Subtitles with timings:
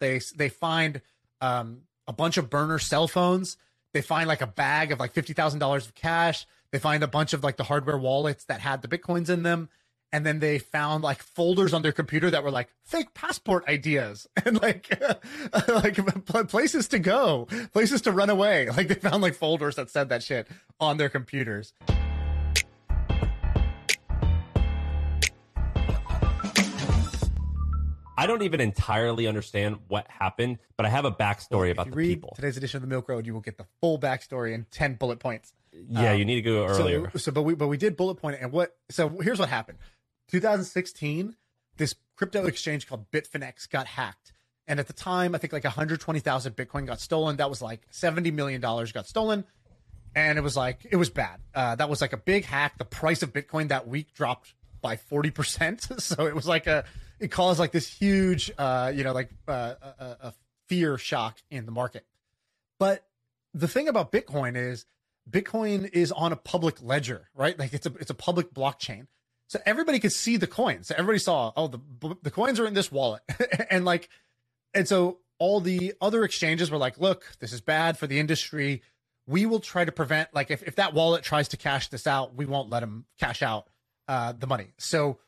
[0.00, 1.00] They they find
[1.40, 3.56] um, a bunch of burner cell phones.
[3.92, 6.46] They find like a bag of like fifty thousand dollars of cash.
[6.72, 9.68] They find a bunch of like the hardware wallets that had the bitcoins in them
[10.12, 14.26] and then they found like folders on their computer that were like fake passport ideas
[14.44, 14.88] and like
[15.68, 20.08] like places to go places to run away like they found like folders that said
[20.08, 20.48] that shit
[20.80, 21.72] on their computers
[28.18, 31.96] I don't even entirely understand what happened, but I have a backstory well, about the
[31.96, 32.32] read people.
[32.34, 35.20] Today's edition of the Milk Road, you will get the full backstory in ten bullet
[35.20, 35.54] points.
[35.72, 37.10] Yeah, um, you need to go earlier.
[37.12, 38.76] So, so, but we but we did bullet point it, and what?
[38.90, 39.78] So here's what happened.
[40.32, 41.36] 2016,
[41.76, 44.32] this crypto exchange called Bitfinex got hacked.
[44.66, 47.36] And at the time, I think like 120,000 Bitcoin got stolen.
[47.36, 49.44] That was like $70 million got stolen.
[50.14, 51.40] And it was like, it was bad.
[51.54, 52.76] Uh, that was like a big hack.
[52.76, 56.00] The price of Bitcoin that week dropped by 40%.
[56.02, 56.84] so it was like a,
[57.20, 60.34] it caused like this huge, uh, you know, like uh, a, a
[60.68, 62.06] fear shock in the market.
[62.78, 63.04] But
[63.54, 64.86] the thing about Bitcoin is
[65.28, 67.58] Bitcoin is on a public ledger, right?
[67.58, 69.06] Like it's a, it's a public blockchain.
[69.48, 70.88] So everybody could see the coins.
[70.88, 73.22] So everybody saw, oh, the the coins are in this wallet,
[73.70, 74.08] and like,
[74.74, 78.82] and so all the other exchanges were like, look, this is bad for the industry.
[79.26, 82.34] We will try to prevent, like, if if that wallet tries to cash this out,
[82.34, 83.68] we won't let them cash out
[84.06, 84.72] uh, the money.
[84.78, 85.18] So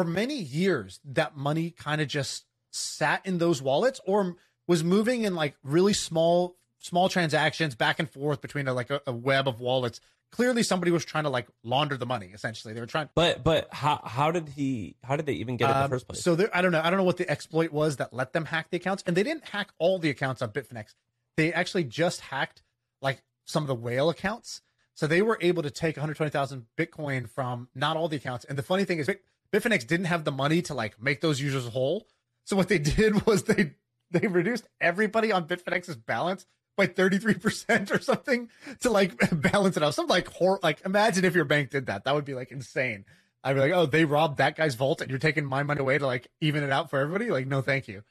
[0.00, 4.34] for many years, that money kind of just sat in those wallets or
[4.66, 9.02] was moving in like really small small transactions back and forth between a, like a,
[9.06, 10.00] a web of wallets.
[10.32, 12.72] Clearly somebody was trying to like launder the money essentially.
[12.72, 15.72] They were trying but but how how did he how did they even get it
[15.72, 16.22] in the um, first place?
[16.22, 18.46] so there, i don't know i don't know what the exploit was that let them
[18.46, 20.94] hack the accounts and they didn't hack all the accounts on bitfinex.
[21.36, 22.62] They actually just hacked
[23.02, 24.62] like some of the whale accounts.
[24.94, 28.62] So they were able to take 120000 bitcoin from not all the accounts and the
[28.62, 29.10] funny thing is
[29.52, 32.06] bitfinex didn't have the money to like make those users whole
[32.44, 33.74] so what they did was they
[34.10, 38.48] they reduced everybody on bitfinex's balance by 33% or something
[38.80, 39.94] to like balance it out.
[39.94, 42.04] Something like hor- like imagine if your bank did that.
[42.04, 43.04] That would be like insane.
[43.42, 45.98] I'd be like, oh, they robbed that guy's vault and you're taking my money away
[45.98, 47.30] to like even it out for everybody.
[47.30, 48.02] Like, no, thank you.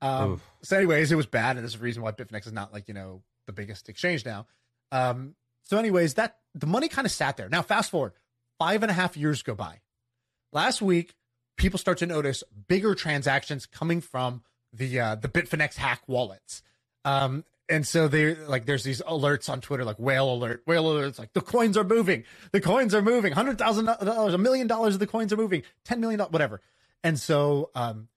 [0.00, 1.56] Um, so anyways, it was bad.
[1.56, 4.46] And there's a reason why Bitfinex is not like, you know, the biggest exchange now.
[4.90, 5.34] Um,
[5.64, 7.48] so anyways, that the money kind of sat there.
[7.48, 8.12] Now fast forward
[8.58, 9.80] five and a half years go by.
[10.52, 11.14] Last week,
[11.56, 14.42] people start to notice bigger transactions coming from
[14.72, 16.62] the, uh, the Bitfinex hack wallets.
[17.04, 21.18] Um, and so they like there's these alerts on Twitter like whale alert, whale alerts
[21.18, 24.94] like the coins are moving, the coins are moving, hundred thousand dollars, a million dollars
[24.94, 26.60] of the coins are moving, ten million dollars, whatever.
[27.02, 28.08] And so um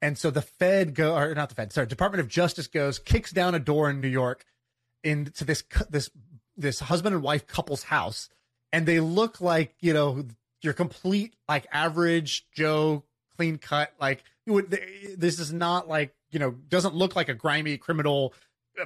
[0.00, 3.30] and so the Fed go or not the Fed, sorry, Department of Justice goes, kicks
[3.30, 4.44] down a door in New York
[5.04, 6.10] into this this
[6.56, 8.28] this husband and wife couple's house,
[8.72, 10.24] and they look like, you know,
[10.62, 13.04] your complete like average Joe
[13.36, 14.78] clean cut, like would
[15.16, 18.34] this is not like, you know, doesn't look like a grimy criminal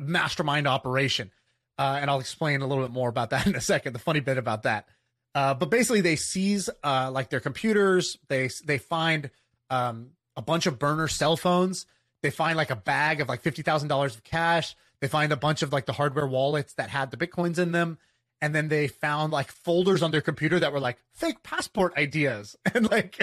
[0.00, 1.30] mastermind operation.
[1.78, 3.92] Uh, and I'll explain a little bit more about that in a second.
[3.92, 4.88] The funny bit about that.
[5.34, 8.18] Uh, but basically, they seize uh, like their computers.
[8.28, 9.30] They they find
[9.70, 11.86] um, a bunch of burner cell phones.
[12.22, 14.76] They find like a bag of like fifty thousand dollars of cash.
[15.00, 17.98] They find a bunch of like the hardware wallets that had the bitcoins in them
[18.42, 22.56] and then they found like folders on their computer that were like fake passport ideas.
[22.74, 23.18] And like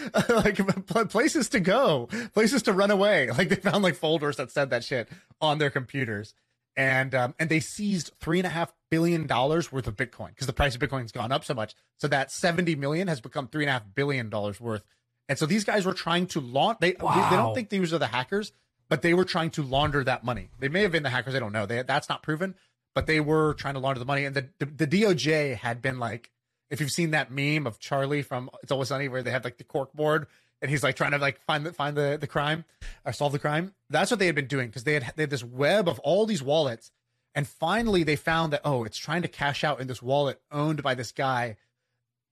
[0.28, 3.30] like places to go places to run away.
[3.38, 5.08] Like they found like folders that said that shit
[5.40, 6.34] on their computers.
[6.76, 10.48] And um, and they seized three and a half billion dollars worth of bitcoin because
[10.48, 11.74] the price of bitcoin's gone up so much.
[11.98, 14.84] So that 70 million has become three and a half billion dollars worth.
[15.28, 17.28] And so these guys were trying to launch they, wow.
[17.30, 18.52] they don't think these are the hackers
[18.88, 20.50] but they were trying to launder that money.
[20.58, 21.64] They may have been the hackers i don't know.
[21.64, 22.54] They, that's not proven
[22.94, 24.24] but they were trying to launder the money.
[24.24, 26.30] And the, the, the DOJ had been like,
[26.70, 29.58] if you've seen that meme of Charlie from It's Always Sunny where they have like
[29.58, 30.26] the cork board
[30.64, 32.64] and he's like trying to like find the find the, the crime
[33.04, 33.74] or solve the crime.
[33.90, 36.24] That's what they had been doing because they had they had this web of all
[36.24, 36.90] these wallets,
[37.34, 40.82] and finally they found that oh, it's trying to cash out in this wallet owned
[40.82, 41.56] by this guy,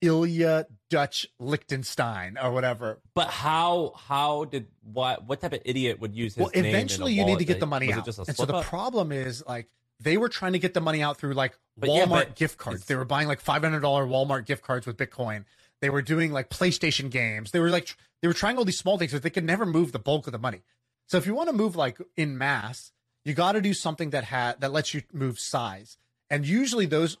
[0.01, 2.99] Ilya Dutch Lichtenstein or whatever.
[3.13, 6.41] But how how did what what type of idiot would use his?
[6.41, 8.07] Well, eventually you need to get the money out.
[8.07, 8.65] and so the up?
[8.65, 9.67] problem is like
[10.03, 12.57] they were trying to get the money out through like but Walmart yeah, but gift
[12.57, 12.85] cards.
[12.85, 15.45] They were buying like five hundred dollar Walmart gift cards with Bitcoin.
[15.81, 17.51] They were doing like PlayStation games.
[17.51, 19.91] They were like they were trying all these small things, but they could never move
[19.91, 20.61] the bulk of the money.
[21.07, 22.91] So if you want to move like in mass,
[23.25, 25.97] you got to do something that had that lets you move size.
[26.29, 27.17] And usually those.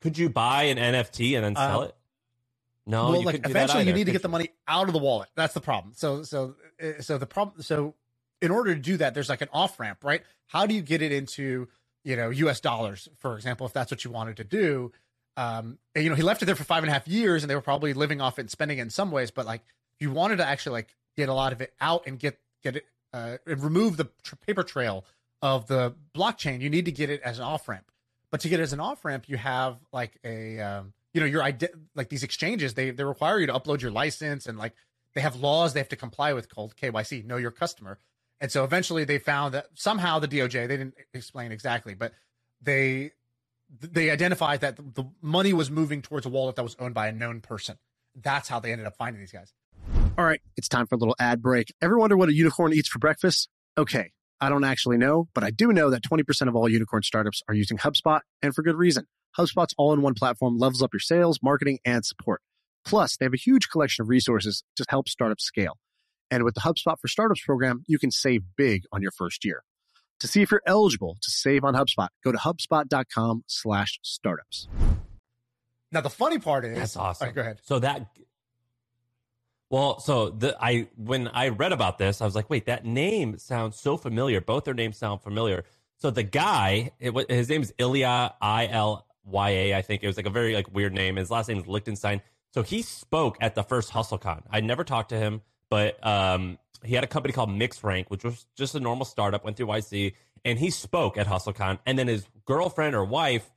[0.00, 1.96] Could you buy an NFT and then sell uh, it?
[2.86, 5.30] No, well, like eventually you need to get the money out of the wallet.
[5.34, 5.94] That's the problem.
[5.96, 7.94] So so uh, so the problem so
[8.40, 10.22] in order to do that, there's like an off ramp, right?
[10.46, 11.68] How do you get it into,
[12.04, 14.92] you know, US dollars, for example, if that's what you wanted to do?
[15.36, 17.50] Um, and, you know, he left it there for five and a half years and
[17.50, 19.30] they were probably living off it and spending it in some ways.
[19.30, 19.62] But like,
[19.94, 22.76] if you wanted to actually like get a lot of it out and get, get
[22.76, 25.04] it uh, remove the tr- paper trail
[25.40, 27.90] of the blockchain, you need to get it as an off ramp.
[28.30, 31.26] But to get it as an off ramp, you have like a um, you know
[31.26, 34.72] your ide- like these exchanges they they require you to upload your license and like
[35.14, 38.00] they have laws they have to comply with called KYC, know your customer.
[38.44, 42.12] And so eventually they found that somehow the DOJ they didn't explain exactly, but
[42.60, 43.12] they
[43.70, 47.12] they identified that the money was moving towards a wallet that was owned by a
[47.12, 47.78] known person.
[48.14, 49.54] That's how they ended up finding these guys.
[50.18, 51.72] All right, it's time for a little ad break.
[51.80, 53.48] Ever wonder what a unicorn eats for breakfast?
[53.78, 54.10] Okay,
[54.42, 57.54] I don't actually know, but I do know that 20% of all unicorn startups are
[57.54, 59.06] using HubSpot, and for good reason.
[59.38, 62.42] HubSpot's all in one platform levels up your sales, marketing, and support.
[62.84, 65.78] Plus, they have a huge collection of resources to help startups scale.
[66.34, 69.62] And with the HubSpot for Startups program, you can save big on your first year.
[70.18, 74.66] To see if you're eligible to save on HubSpot, go to HubSpot.com slash startups.
[75.92, 77.24] Now the funny part is That's awesome.
[77.24, 77.60] All right, go ahead.
[77.62, 78.08] So that
[79.70, 83.38] well, so the I when I read about this, I was like, wait, that name
[83.38, 84.40] sounds so familiar.
[84.40, 85.64] Both their names sound familiar.
[85.98, 89.74] So the guy, it, his name is Ilya I L Y A.
[89.74, 91.14] I think it was like a very like weird name.
[91.14, 92.22] His last name is Lichtenstein.
[92.52, 94.42] So he spoke at the first HustleCon.
[94.50, 98.46] I never talked to him, but um, he had a company called MixRank, which was
[98.56, 99.44] just a normal startup.
[99.44, 100.14] Went through YC,
[100.44, 101.78] and he spoke at HustleCon.
[101.86, 103.50] And then his girlfriend or wife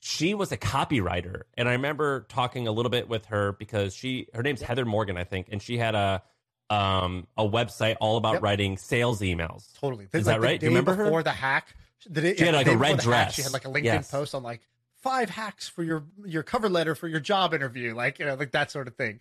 [0.00, 4.28] she was a copywriter and i remember talking a little bit with her because she
[4.32, 6.22] her name's heather morgan i think and she had a
[6.70, 8.42] um a website all about Yep.
[8.42, 10.06] writing sales emails Totally.
[10.12, 10.60] Is that the right?
[10.60, 11.02] Do you remember her?
[11.02, 11.74] before the hack?
[12.08, 13.34] The day, She had, like, a red the hack, dress.
[13.34, 14.10] She had like a LinkedIn Yes.
[14.12, 14.60] post on like
[15.02, 18.52] five hacks for your your cover letter for your job interview, like you know, like
[18.52, 19.18] that sort of thing.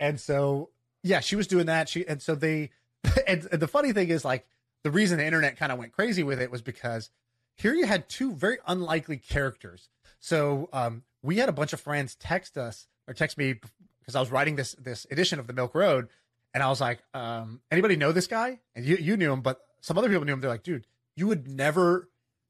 [0.00, 0.70] And so
[1.06, 1.88] yeah, she was doing that.
[1.88, 2.70] She and so they
[3.26, 4.46] and, and the funny thing is like
[4.82, 7.10] the reason the internet kind of went crazy with it was because
[7.54, 9.88] here you had two very unlikely characters.
[10.20, 13.54] So um, we had a bunch of friends text us or text me
[14.00, 16.08] because I was writing this this edition of the Milk Road,
[16.52, 18.60] and I was like, um, anybody know this guy?
[18.74, 20.40] And you you knew him, but some other people knew him.
[20.40, 22.08] They're like, dude, you would never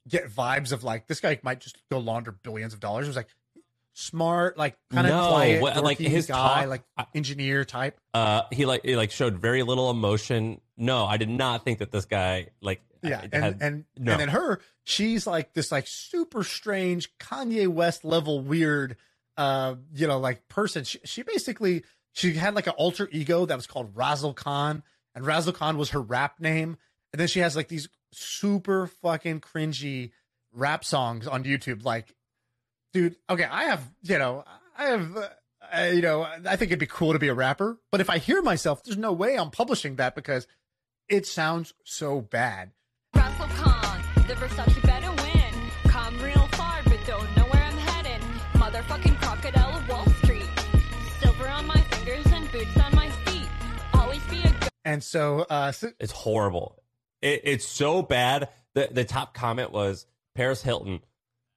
[0.08, 3.06] get vibes of like this guy might just go launder billions of dollars.
[3.06, 3.28] It was like
[3.98, 6.82] smart, like kind of No, quiet, what- like his guy, talk- like
[7.14, 7.98] engineer type.
[8.14, 11.90] uh he like he like showed very little emotion no i did not think that
[11.90, 14.12] this guy like Yeah, had- and and no.
[14.12, 18.96] and then her, she's like this like super strange Kanye West level weird,
[19.38, 20.84] uh, you know, like person.
[20.84, 21.82] She, she basically
[22.12, 24.82] she had like an alter ego that was called Razzle Khan,
[25.14, 26.76] and Razzle Khan was her rap name.
[27.12, 30.10] And then she has like these super fucking cringy
[30.52, 31.84] rap songs on YouTube.
[31.84, 32.14] Like,
[32.96, 34.42] dude, okay, I have you know,
[34.76, 35.16] I have.
[35.16, 35.28] Uh,
[35.76, 38.18] uh, you know, I think it'd be cool to be a rapper, but if I
[38.18, 40.46] hear myself, there's no way I'm publishing that because
[41.08, 42.70] it sounds so bad.
[43.16, 45.70] Razzle Khan, the Versace better win.
[45.88, 48.22] Come real far, but don't know where I'm headed.
[48.52, 50.46] Motherfucking crocodile of Wall Street.
[51.20, 53.48] Silver on my fingers and boots on my feet.
[53.92, 56.80] Always be a good And so, uh, so It's horrible.
[57.20, 58.50] It, it's so bad.
[58.74, 60.06] The the top comment was
[60.36, 61.00] Paris Hilton.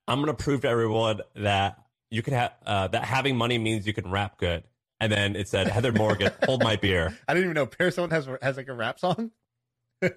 [0.10, 1.80] I'm gonna prove to everyone that
[2.12, 4.64] you can have uh, that having money means you can rap good.
[5.02, 7.18] And then it said Heather Morgan, hold my beer.
[7.28, 9.32] I didn't even know Paris Hilton has has like a rap song.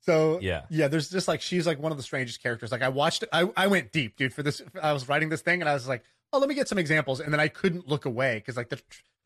[0.00, 0.62] so Yeah.
[0.70, 0.88] yeah.
[0.88, 2.72] There's just like she's like one of the strangest characters.
[2.72, 4.32] Like I watched, I I went deep, dude.
[4.32, 6.02] For this, I was writing this thing, and I was like,
[6.32, 8.80] oh, let me get some examples, and then I couldn't look away because like the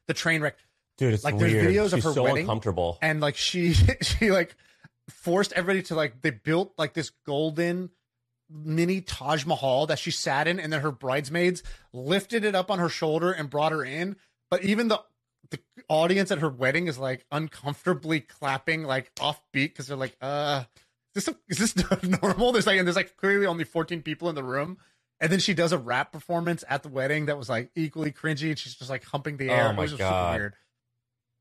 [0.09, 0.57] the train wreck,
[0.99, 1.67] Dude, it's Like, there's weird.
[1.67, 2.99] videos of her so wedding, uncomfortable.
[3.03, 3.73] and like she
[4.03, 4.57] she like
[5.09, 7.91] forced everybody to like they built like this golden
[8.51, 12.79] mini Taj Mahal that she sat in, and then her bridesmaids lifted it up on
[12.79, 14.17] her shoulder and brought her in.
[14.51, 15.03] But even the
[15.51, 20.17] the audience at her wedding is like uncomfortably clapping like off beat because they're like,
[20.21, 20.65] uh,
[21.15, 22.53] is this is this normal?
[22.53, 24.79] There's like and there's like clearly only 14 people in the room.
[25.23, 28.49] And then she does a rap performance at the wedding that was like equally cringy,
[28.49, 29.67] and she's just like humping the air.
[29.67, 30.33] Oh it my was God.
[30.33, 30.55] super weird.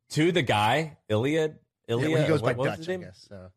[0.09, 1.59] to the guy, Iliad.
[1.87, 3.25] Yeah, well, he goes what, by what Dutch, I guess.
[3.29, 3.51] So.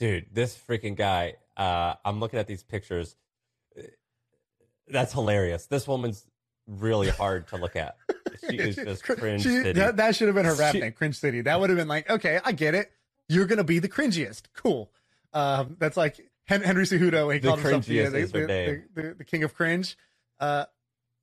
[0.00, 1.34] Dude, this freaking guy.
[1.56, 3.14] Uh, I'm looking at these pictures.
[4.88, 5.66] That's hilarious.
[5.66, 6.26] This woman's
[6.66, 7.96] really hard to look at.
[8.48, 9.42] She is just cringe.
[9.42, 9.72] she- city.
[9.72, 11.42] that, that should have been her rap She- name, Cringe City.
[11.42, 12.90] That would have been like, okay, I get it.
[13.28, 14.42] You're gonna be the cringiest.
[14.54, 14.90] Cool.
[15.34, 17.32] Um, that's like Hen- Henry Cejudo.
[17.34, 19.96] He The called himself the, cringiest the, the, the, king of cringe.
[20.38, 20.64] Uh,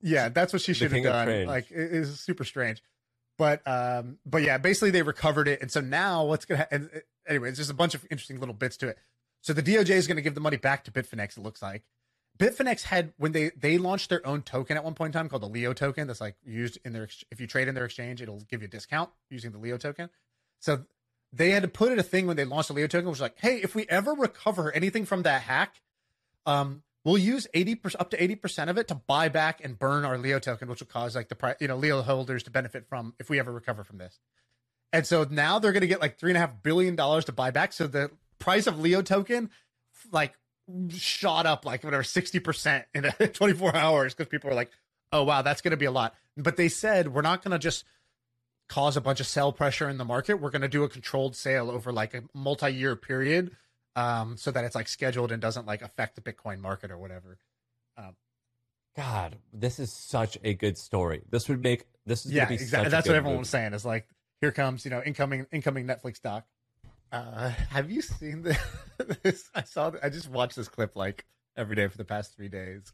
[0.01, 1.45] yeah, that's what she should have done.
[1.47, 2.83] Like, it is super strange.
[3.37, 6.59] But um, but yeah, basically they recovered it, and so now what's gonna?
[6.59, 6.89] Ha- and,
[7.27, 8.97] anyway, there's a bunch of interesting little bits to it.
[9.41, 11.37] So the DOJ is going to give the money back to Bitfinex.
[11.37, 11.83] It looks like
[12.37, 15.41] Bitfinex had when they they launched their own token at one point in time called
[15.41, 16.07] the Leo token.
[16.07, 18.69] That's like used in their if you trade in their exchange, it'll give you a
[18.69, 20.09] discount using the Leo token.
[20.59, 20.85] So
[21.33, 23.21] they had to put in a thing when they launched the Leo token, which was
[23.21, 25.81] like, hey, if we ever recover anything from that hack,
[26.45, 30.05] um, we'll use eighty up to eighty percent of it to buy back and burn
[30.05, 33.13] our Leo token, which will cause like the you know, Leo holders to benefit from
[33.19, 34.19] if we ever recover from this.
[34.93, 37.31] And so now they're going to get like three and a half billion dollars to
[37.31, 37.73] buy back.
[37.73, 39.49] So the price of Leo token
[40.11, 40.33] like
[40.89, 43.03] shot up like whatever 60% in
[43.33, 44.71] 24 hours because people are like,
[45.11, 46.15] oh wow, that's gonna be a lot.
[46.35, 47.85] But they said we're not gonna just
[48.69, 50.35] cause a bunch of sell pressure in the market.
[50.35, 53.55] We're gonna do a controlled sale over like a multi-year period.
[53.95, 57.39] Um, so that it's like scheduled and doesn't like affect the Bitcoin market or whatever.
[58.97, 61.21] God, this is such a good story.
[61.29, 62.89] This would make this is yeah, gonna be exactly.
[62.89, 63.41] That's what everyone movie.
[63.41, 63.73] was saying.
[63.73, 64.07] Is like,
[64.41, 66.45] here comes you know incoming incoming Netflix doc.
[67.11, 68.57] Uh, have you seen the,
[69.23, 69.49] this?
[69.55, 69.91] I saw.
[70.03, 71.25] I just watched this clip like
[71.55, 72.91] every day for the past three days,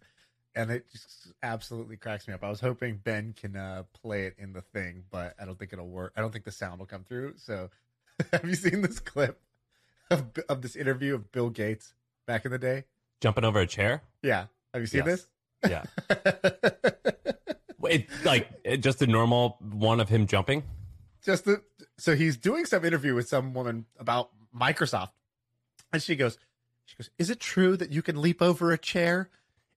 [0.55, 2.43] and it just absolutely cracks me up.
[2.43, 5.73] I was hoping Ben can uh, play it in the thing, but I don't think
[5.73, 6.13] it'll work.
[6.15, 7.33] I don't think the sound will come through.
[7.37, 7.69] So,
[8.31, 9.41] have you seen this clip
[10.11, 11.95] of of this interview of Bill Gates
[12.27, 12.83] back in the day?
[13.19, 14.03] Jumping over a chair.
[14.21, 15.27] Yeah, have you seen Yes.
[15.67, 16.93] Yeah, this?
[17.85, 20.61] it, like it- just a normal one of him jumping.
[21.23, 21.61] Just the,
[21.97, 25.11] so he's doing some interview with some woman about Microsoft,
[25.91, 26.37] and she goes,
[26.85, 29.29] she goes, "Is it true that you can leap over a chair?"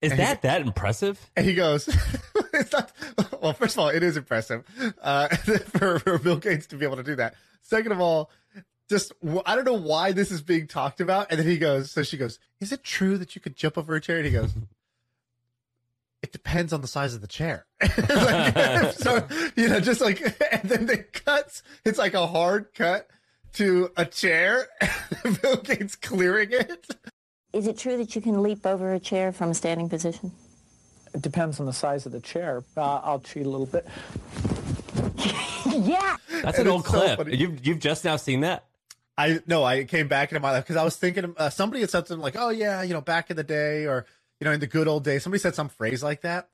[0.03, 1.31] Is And that that impressive?
[1.37, 1.89] And he goes,
[2.53, 2.93] "It's not."
[3.41, 4.65] Well, first of all, it is impressive
[5.01, 7.35] uh, for, for Bill Gates to be able to do that.
[7.63, 8.31] Second of all,
[8.89, 9.13] just
[9.47, 11.29] I don't know why this is being talked about.
[11.31, 13.95] And then he goes, so she goes, "Is it true that you could jump over
[13.95, 14.53] a chair?" And he goes.
[16.37, 17.65] It depends on the size of the chair.
[17.81, 19.27] Like, so
[19.57, 20.21] you know, just like,
[20.53, 21.63] and then it cuts.
[21.83, 23.09] It's like a hard cut
[23.55, 24.69] to a chair.
[25.43, 26.89] Bill Gates clearing it.
[27.55, 30.31] Is it true that you can leap over a chair from a standing position?
[31.15, 32.63] It depends on the size of the chair.
[32.77, 33.87] Uh, I'll cheat a little bit.
[35.71, 36.17] Yeah.
[36.43, 37.33] That's And an old it's so clip.
[37.33, 38.65] You've you've just now seen that.
[39.17, 41.89] I no, I came back into my life because I was thinking uh, somebody had
[41.89, 44.05] said something like, "Oh yeah, you know, back in the day, or
[44.41, 46.49] you know, in the good old days." Somebody said some phrase like that,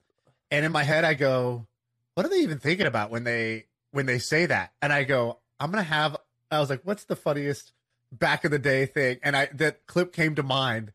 [0.51, 1.67] and in my head, I go,
[2.15, 5.39] "What are they even thinking about when they when they say that?" And I go,
[5.59, 6.17] "I'm gonna have."
[6.51, 7.73] I was like, "What's the funniest
[8.11, 10.91] back in the day thing?" And I that clip came to mind,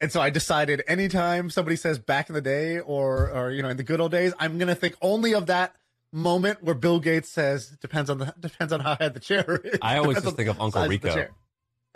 [0.00, 3.68] and so I decided anytime somebody says "back in the day" or or you know,
[3.68, 5.74] in the good old days, I'm gonna think only of that
[6.12, 9.78] moment where Bill Gates says, "Depends on the depends on how high the chair is."
[9.82, 11.28] I always just think of Uncle Rico.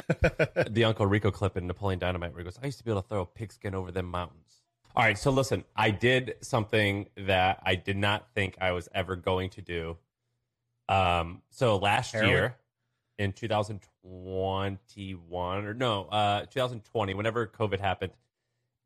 [0.01, 2.91] Chair." the Uncle Rico clip in Napoleon Dynamite where he goes, I used to be
[2.91, 4.63] able to throw a pigskin over them mountains.
[4.95, 9.17] All right, so listen, I did something that I did not think I was ever
[9.17, 9.97] going to do.
[10.89, 12.31] Um, so last Heroin?
[12.31, 12.57] year
[13.19, 18.13] in 2021 or no, uh 2020, whenever COVID happened,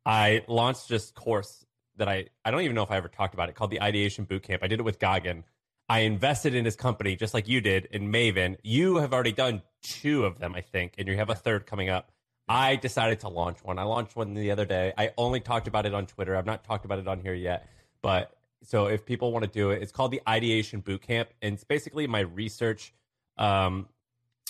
[0.05, 1.65] I launched this course
[1.97, 4.25] that I I don't even know if I ever talked about it called the Ideation
[4.25, 4.59] Bootcamp.
[4.61, 5.43] I did it with Gagan.
[5.89, 8.57] I invested in his company just like you did in Maven.
[8.63, 11.89] You have already done two of them, I think, and you have a third coming
[11.89, 12.11] up.
[12.49, 13.77] I decided to launch one.
[13.79, 14.93] I launched one the other day.
[14.97, 16.35] I only talked about it on Twitter.
[16.35, 17.67] I've not talked about it on here yet.
[18.01, 18.31] But
[18.63, 22.07] so if people want to do it, it's called the Ideation Bootcamp, and it's basically
[22.07, 22.93] my research,
[23.37, 23.87] um,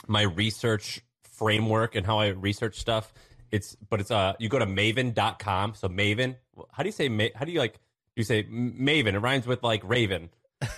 [0.07, 3.13] my research framework and how I research stuff.
[3.51, 5.75] It's but it's uh you go to maven.com.
[5.75, 6.35] So Maven,
[6.71, 7.79] how do you say ma- how do you like
[8.15, 9.13] you say Maven?
[9.13, 10.29] It rhymes with like Raven.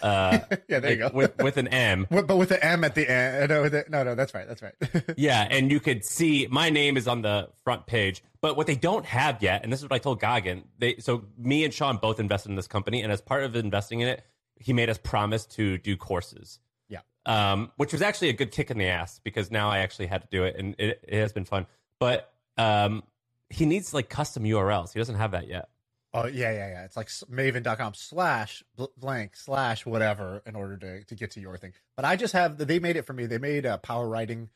[0.01, 1.17] Uh Yeah, there you like, go.
[1.17, 2.07] With with an M.
[2.09, 3.49] But with the M at the end.
[3.49, 4.47] No, the- no, no, that's right.
[4.47, 4.73] That's right.
[5.17, 8.23] Yeah, and you could see my name is on the front page.
[8.41, 11.25] But what they don't have yet, and this is what I told Gagan, they so
[11.37, 14.23] me and Shaan both invested in this company, and as part of investing in it,
[14.59, 16.59] he made us promise to do courses.
[16.89, 16.99] Yeah.
[17.25, 20.21] Um, which was actually a good kick in the ass because now I actually had
[20.21, 21.65] to do it and it, it has been fun.
[21.99, 23.03] But um
[23.49, 24.93] he needs like custom URLs.
[24.93, 25.69] He doesn't have that yet.
[26.13, 26.83] Oh, yeah, yeah, yeah.
[26.85, 28.63] It's like maven.com slash
[28.97, 31.73] blank slash whatever in order to, to get to your thing.
[31.95, 33.25] But I just have, they made it for me.
[33.25, 34.49] They made uh, power writing,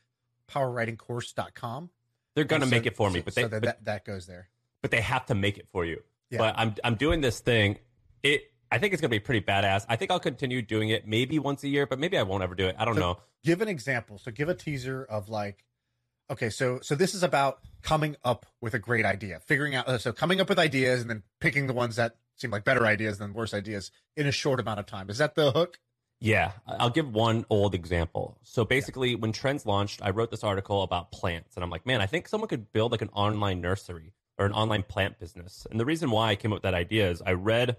[0.52, 1.90] powerwritingcourse.com.
[2.36, 4.06] They're gonna so- make it for me, so- but they so that, but, that, that
[4.06, 4.50] goes there.
[4.82, 6.02] but they have to make it for you.
[6.30, 6.40] Yeah.
[6.40, 7.78] But I'm I'm doing this thing.
[8.24, 9.86] It I think it's gonna be pretty badass.
[9.88, 12.56] I think I'll continue doing it maybe once a year, but maybe I won't ever
[12.56, 12.76] do it.
[12.80, 13.20] I don't So know.
[13.44, 14.18] Give an example.
[14.18, 15.64] So give a teaser of like,
[16.34, 19.88] okay, so so this is about coming up with a great idea, figuring out.
[19.88, 22.86] Uh, so coming up with ideas and then picking the ones that seem like better
[22.86, 25.10] ideas than worse ideas in a short amount of time.
[25.10, 25.80] Is that the hook?
[26.20, 28.38] Yeah, I'll give one old example.
[28.44, 32.02] So basically, when Trends launched, I wrote this article about plants, and I'm like, man,
[32.02, 35.68] I think someone could build like an online nursery or an online plant business.
[35.70, 37.78] And the reason why I came up with that idea is I read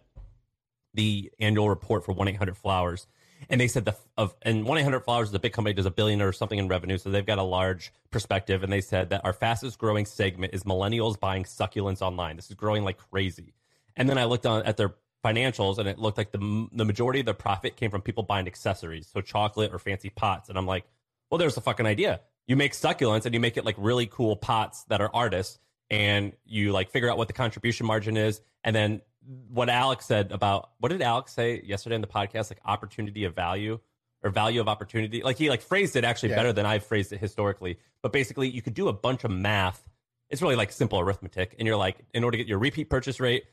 [0.92, 3.06] the annual report for 1 800 Flowers,
[3.48, 5.90] and they said the of and 1 800 Flowers is a big company, does a
[5.90, 8.62] billion or something in revenue, so they've got a large perspective.
[8.62, 12.36] And they said that our fastest growing segment is millennials buying succulents online.
[12.36, 13.54] This is growing like crazy.
[13.96, 17.20] And then I looked on at their financials, and it looked like the the majority
[17.20, 20.48] of the profit came from people buying accessories, so chocolate or fancy pots.
[20.48, 20.84] And I'm like,
[21.30, 22.20] well, there's a fucking idea.
[22.46, 25.58] You make succulents and you make it like really cool pots that are artists,
[25.90, 29.00] and you like figure out what the contribution margin is, and then
[29.48, 33.34] what Alex said about what did Alex say yesterday in the podcast, like opportunity of
[33.34, 33.78] value
[34.22, 35.22] or value of opportunity.
[35.22, 36.36] Like he like phrased it actually Yeah.
[36.36, 37.78] better than I've phrased it historically.
[38.02, 39.82] But basically, you could do a bunch of math.
[40.30, 43.20] It's really like simple arithmetic, and you're like, in order to get your repeat purchase
[43.20, 43.44] rate,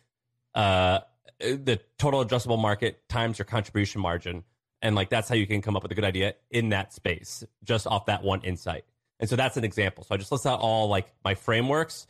[0.55, 0.99] uh,
[1.39, 4.43] the total addressable market times your contribution margin,
[4.81, 7.43] and like that's how you can come up with a good idea in that space
[7.63, 8.83] just off that one insight.
[9.19, 10.03] And so that's an example.
[10.03, 12.07] So I just list out all like my frameworks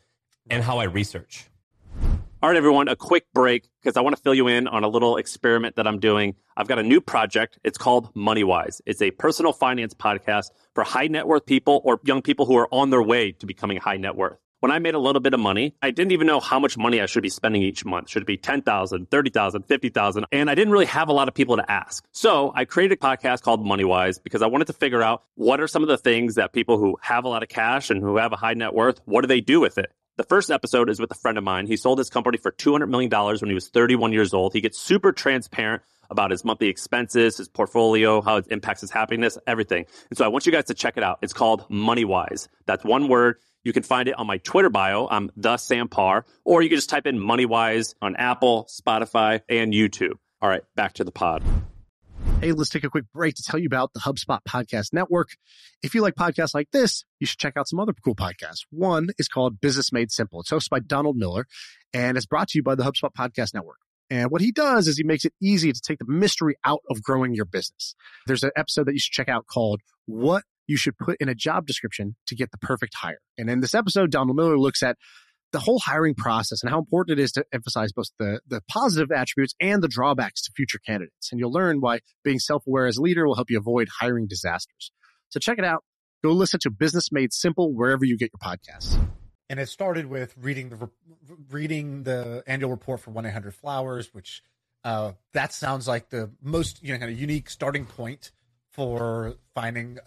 [0.50, 1.46] and how I research.
[2.44, 4.88] All right, everyone, a quick break because I want to fill you in on a
[4.88, 6.34] little experiment that I'm doing.
[6.58, 7.60] I've got a new project.
[7.64, 8.82] It's called MoneyWise.
[8.88, 12.68] It's a personal finance podcast for high net worth people or young people who are
[12.74, 14.40] on their way to becoming high net worth.
[14.60, 17.00] When I made a little bit of money, I didn't even know how much money
[17.00, 18.10] I should be spending each month.
[18.10, 20.26] Should it be 10,000, 30,000, 50,000?
[20.32, 22.04] And I didn't really have a lot of people to ask.
[22.12, 25.68] So I created a podcast called MoneyWise because I wanted to figure out what are
[25.68, 28.34] some of the things that people who have a lot of cash and who have
[28.34, 29.92] a high net worth, what do they do with it?
[30.22, 31.66] The first episode is with a friend of mine.
[31.66, 34.54] He sold his company for $200 million when he was 31 years old.
[34.54, 39.40] He gets super transparent about his monthly expenses, his portfolio, how it impacts his happiness,
[39.48, 39.88] everything.
[40.12, 41.18] And so I want you guys to check it out.
[41.24, 42.50] It's called Money Wise.
[42.68, 43.38] That's one word.
[43.63, 45.08] You can find it on my Twitter bio.
[45.10, 49.42] I'm the Sam Parr, or you can just type in Money Wise on Apple, Spotify,
[49.50, 50.20] and YouTube.
[50.40, 51.42] All right, back to the pod.
[52.42, 55.30] Hey, let's take a quick break to tell you about the HubSpot Podcast Network.
[55.84, 58.66] If you like podcasts like this, you should check out some other cool podcasts.
[58.72, 60.40] One is called Business Made Simple.
[60.40, 61.46] It's hosted by Donald Miller
[61.94, 63.78] and it's brought to you by the HubSpot Podcast Network.
[64.10, 67.04] And what he does is he makes it easy to take the mystery out of
[67.04, 67.94] growing your business.
[68.26, 71.36] There's an episode that you should check out called What You Should Put in a
[71.36, 73.22] Job Description to Get the Perfect Hire.
[73.38, 74.98] And in this episode, Donald Miller looks at
[75.51, 79.12] the whole hiring process and how important it is to emphasize both the, the positive
[79.12, 81.31] attributes and the drawbacks to future candidates.
[81.31, 84.27] And you'll learn why being self aware as a leader will help you avoid hiring
[84.27, 84.91] disasters.
[85.29, 85.84] So check it out.
[86.24, 89.00] Go listen to Business Made Simple wherever you get your podcasts.
[89.51, 90.89] and it started with reading the
[91.50, 94.41] reading the annual report for 1-800 flowers which
[94.84, 98.31] uh, that sounds like the most you know kind of unique starting point
[98.70, 100.00] for finding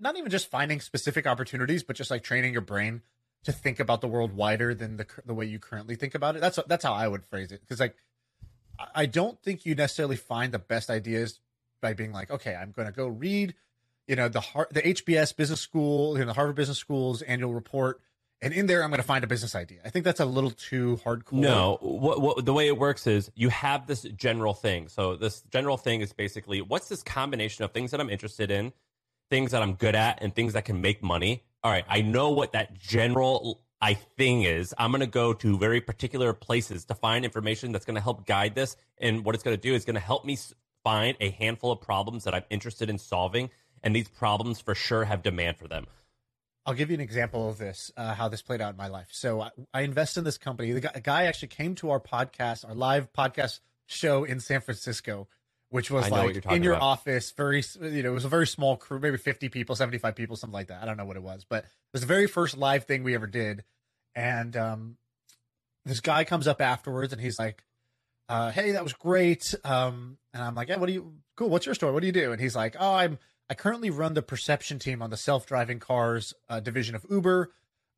[0.00, 3.00] not even just finding specific opportunities but just like training your brain
[3.44, 6.40] to think about the world wider than the the way you currently think about it
[6.40, 7.96] that's that's how i would phrase it because like
[8.94, 11.40] I- don't think you necessarily find the best ideas
[11.80, 13.54] by being like okay i'm going to go read
[14.06, 18.00] you know the the hbs business school you know the harvard business school's annual report
[18.42, 19.80] and in there I'm going to find a business idea.
[19.84, 21.32] I think that's a little too hardcore.
[21.32, 24.88] No, what, what the way it works is you have this general thing.
[24.88, 28.72] So this general thing is basically what's this combination of things that I'm interested in,
[29.28, 31.44] things that I'm good at, and things that can make money.
[31.62, 34.74] All right, I know what that general I thing is.
[34.78, 38.26] I'm going to go to very particular places to find information that's going to help
[38.26, 38.76] guide this.
[38.98, 40.38] And what it's going to do is going to help me
[40.84, 43.50] find a handful of problems that I'm interested in solving.
[43.82, 45.86] And these problems for sure have demand for them.
[46.66, 49.08] I'll give you an example of this, uh, how this played out in my life.
[49.10, 50.72] So I, I invest in this company.
[50.72, 54.60] The guy, a guy actually came to our podcast, our live podcast show in San
[54.60, 55.26] Francisco,
[55.70, 56.82] which was like in your about.
[56.84, 60.36] office, very, you know, it was a very small crew, maybe 50 people, 75 people,
[60.36, 60.82] something like that.
[60.82, 63.14] I don't know what it was, but it was the very first live thing we
[63.14, 63.64] ever did.
[64.14, 64.96] And um,
[65.84, 67.64] this guy comes up afterwards and he's like,
[68.28, 69.54] uh, hey, that was great.
[69.64, 71.48] Um, and I'm like, yeah, what do you, cool.
[71.48, 71.92] What's your story?
[71.92, 72.32] What do you do?
[72.32, 76.34] And he's like, oh, I'm, I currently run the perception team on the self-driving cars
[76.48, 77.50] uh, division of Uber.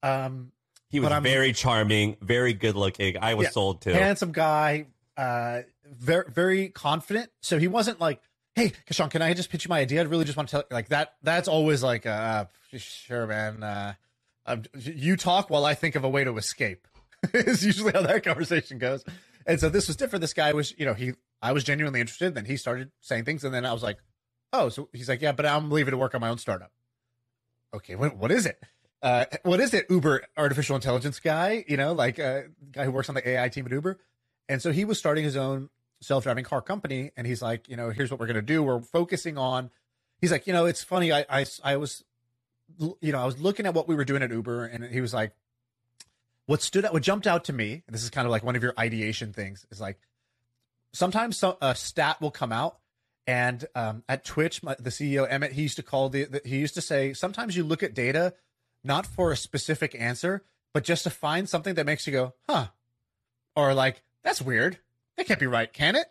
[0.03, 0.53] Um,
[0.89, 3.17] He was very charming, very good looking.
[3.19, 3.51] I was Yeah.
[3.51, 3.93] sold too.
[3.93, 4.87] handsome guy,
[5.23, 7.31] uh, very very confident.
[7.41, 8.21] So he wasn't like,
[8.55, 10.01] "Hey, Kashan, can I just pitch you my idea?
[10.01, 13.63] I really just want to tell like that." That's always like, uh, "Sure, man.
[13.63, 13.95] Uh,
[14.47, 16.89] um, you talk while I think of a way to escape."
[17.33, 19.05] is usually how that conversation goes.
[19.47, 20.23] And so this was different.
[20.23, 22.35] This guy was, you know, he I was genuinely interested.
[22.35, 23.99] Then he started saying things, and then I was like,
[24.53, 26.73] "Oh, so he's like, yeah, but I'm leaving to work on my own startup."
[27.75, 28.61] Okay, what what is it?
[29.03, 29.87] Uh, what is it?
[29.91, 33.49] Uber artificial intelligence guy, you know, like a uh, guy who works on the AI
[33.49, 33.99] team at Uber.
[34.49, 37.91] And so he was starting his own self-driving car company, and he's like, you know,
[37.91, 38.63] here's what we're gonna do.
[38.63, 39.71] We're focusing on.
[40.21, 41.13] He's like, you know, it's funny.
[41.13, 42.05] I I I was,
[42.79, 45.15] you know, I was looking at what we were doing at Uber, and he was
[45.15, 45.33] like,
[46.47, 48.63] what stood out, what jumped out to me, this is kind of like one of
[48.63, 49.99] your ideation things, is like
[50.93, 52.79] sometimes so, a stat will come out
[53.27, 56.59] and um, at Twitch, my, the CEO Emmett, he used to call the, the he
[56.59, 58.35] used to say sometimes you look at data
[58.85, 60.43] not for a specific answer,
[60.75, 62.69] but just to find something that makes you go, huh,
[63.55, 64.79] or like that's weird.
[65.17, 66.07] That can't be right, can it?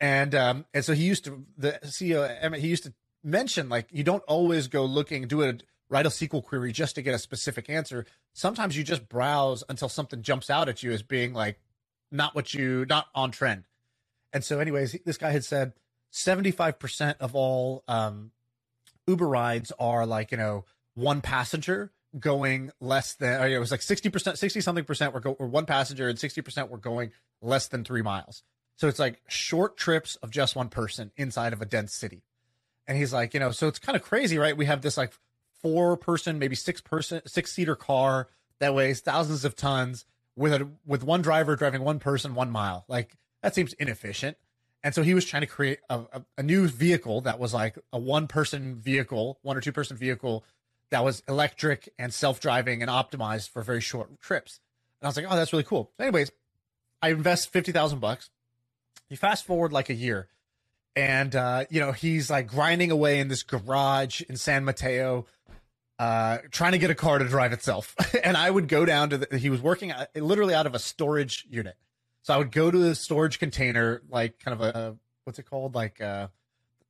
[0.00, 4.02] And um, and so he used to the CEO he used to mention like you
[4.02, 5.54] don't always go looking do a
[5.90, 8.06] write a SQL query just to get a specific answer.
[8.32, 11.60] Sometimes you just browse until something jumps out at you as being like
[12.10, 13.64] not what you not on trend.
[14.32, 15.72] And so, anyways, this guy had said
[16.12, 18.30] 75% of all um,
[19.06, 23.70] Uber rides are like, you know, one passenger going less than, oh, or it was
[23.70, 27.68] like 60%, 60 something percent were, go, were one passenger and 60% were going less
[27.68, 28.42] than three miles.
[28.76, 32.22] So it's like short trips of just one person inside of a dense city.
[32.86, 34.56] And he's like, you know, so it's kind of crazy, right?
[34.56, 35.12] We have this like
[35.60, 40.04] four person, maybe six person, six seater car that weighs thousands of tons
[40.36, 42.84] with a with one driver driving one person one mile.
[42.88, 44.36] Like that seems inefficient.
[44.82, 47.78] And so he was trying to create a, a, a new vehicle that was like
[47.92, 50.44] a one person vehicle, one or two person vehicle
[50.90, 54.60] that was electric and self driving and optimized for very short trips.
[55.00, 55.90] And I was like, oh, that's really cool.
[55.98, 56.30] Anyways,
[57.00, 58.30] I invest fifty thousand bucks.
[59.08, 60.28] You fast forward like a year,
[60.94, 65.26] and uh, you know he's like grinding away in this garage in San Mateo,
[65.98, 67.94] uh, trying to get a car to drive itself.
[68.22, 70.78] and I would go down to the, he was working uh, literally out of a
[70.78, 71.76] storage unit,
[72.22, 75.74] so I would go to the storage container, like kind of a what's it called,
[75.74, 76.28] like uh,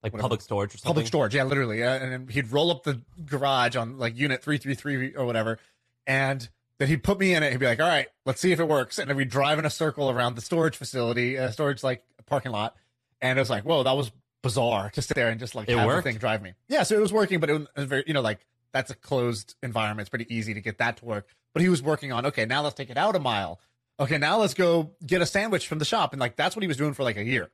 [0.03, 0.23] like Whatever.
[0.23, 0.89] public storage or something.
[0.91, 1.35] public storage.
[1.35, 1.83] Yeah, literally.
[1.83, 5.25] Uh, and then he'd roll up the garage on like unit three three three or
[5.27, 5.59] whatever,
[6.07, 7.53] and then he'd put me in it.
[7.53, 9.65] He'd be like, "All right, let's see if it works." And then we'd drive in
[9.67, 12.77] a circle around the storage facility, uh, storage like parking lot,
[13.21, 14.11] and it was like, "Whoa, that was
[14.43, 16.05] bizarre to sit there and just like It have worked?
[16.05, 18.23] the thing drive me." Yeah, so it was working, but it was very, you know,
[18.23, 20.03] like that's a closed environment.
[20.03, 21.29] It's pretty easy to get that to work.
[21.53, 23.59] But he was working on, okay, now let's take it out a mile.
[23.99, 26.69] Okay, now let's go get a sandwich from the shop, and like that's what he
[26.69, 27.51] was doing for like a year.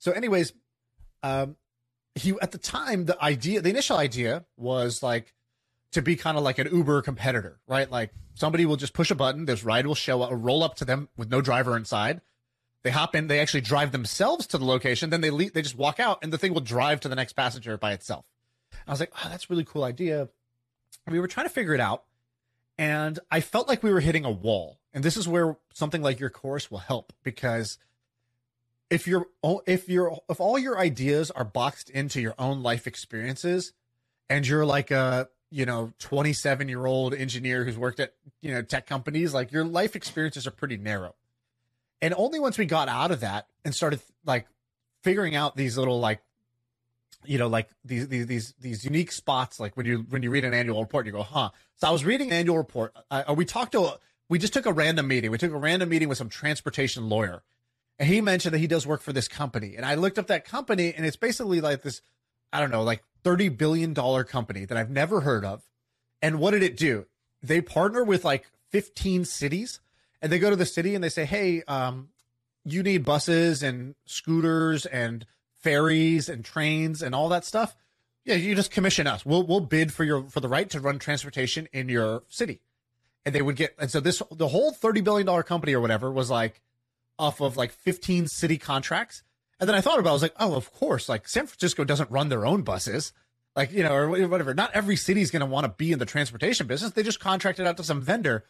[0.00, 0.52] So, anyways,
[1.22, 1.56] um,
[2.18, 5.34] he at the time the idea the initial idea was like
[5.92, 7.90] to be kind of like an uber competitor right?
[7.90, 10.84] Like somebody will just push a button this ride will show up roll up to
[10.84, 12.20] them with no driver inside.
[12.84, 15.78] They hop in they actually drive themselves to the location then they leave, they just
[15.78, 18.24] walk out and the thing will drive to the next passenger by itself.
[18.86, 20.28] I was like oh that's really cool idea.
[21.06, 22.04] And we were trying to figure it out
[22.78, 26.20] and i felt like we were hitting a wall and this is where something like
[26.20, 27.78] your course will help because
[28.90, 29.26] if you're
[29.66, 33.72] if you're if all your ideas are boxed into your own life experiences
[34.30, 38.62] and you're like a you know 27 year old engineer who's worked at you know
[38.62, 41.14] tech companies like your life experiences are pretty narrow.
[42.00, 44.46] And only once we got out of that and started like
[45.02, 46.20] figuring out these little like
[47.24, 50.44] you know like these these these, these unique spots like when you when you read
[50.44, 51.50] an annual report you go huh.
[51.76, 52.96] So i was reading an annual report.
[53.10, 53.98] Uh, we talked to
[54.30, 55.30] we just took a random meeting.
[55.30, 57.42] We took a random meeting with some transportation lawyer
[57.98, 59.76] and he mentioned that he does work for this company.
[59.76, 62.00] And i looked up that company and it's basically like this
[62.52, 65.62] i don't know like 30 billion dollar company that i've never heard of.
[66.20, 67.06] And what did it do?
[67.42, 69.80] They partner with like 15 cities
[70.20, 72.08] and they go to the city and they say hey um,
[72.64, 77.76] you need buses and scooters and ferries and trains and all that stuff.
[78.24, 79.26] Yeah you just commission us.
[79.26, 82.60] We'll we'll bid for your for the right to run transportation in your city.
[83.24, 86.10] And they would get and so this the whole 30 billion dollar company or whatever
[86.10, 86.60] was like
[87.18, 89.22] off of like 15 city contracts.
[89.60, 91.84] And then I thought about it, I was like, oh, of course, like San Francisco
[91.84, 93.12] doesn't run their own buses.
[93.56, 94.54] Like, you know, or whatever.
[94.54, 96.92] Not every city is going to want to be in the transportation business.
[96.92, 98.44] They just contracted out to some vendor.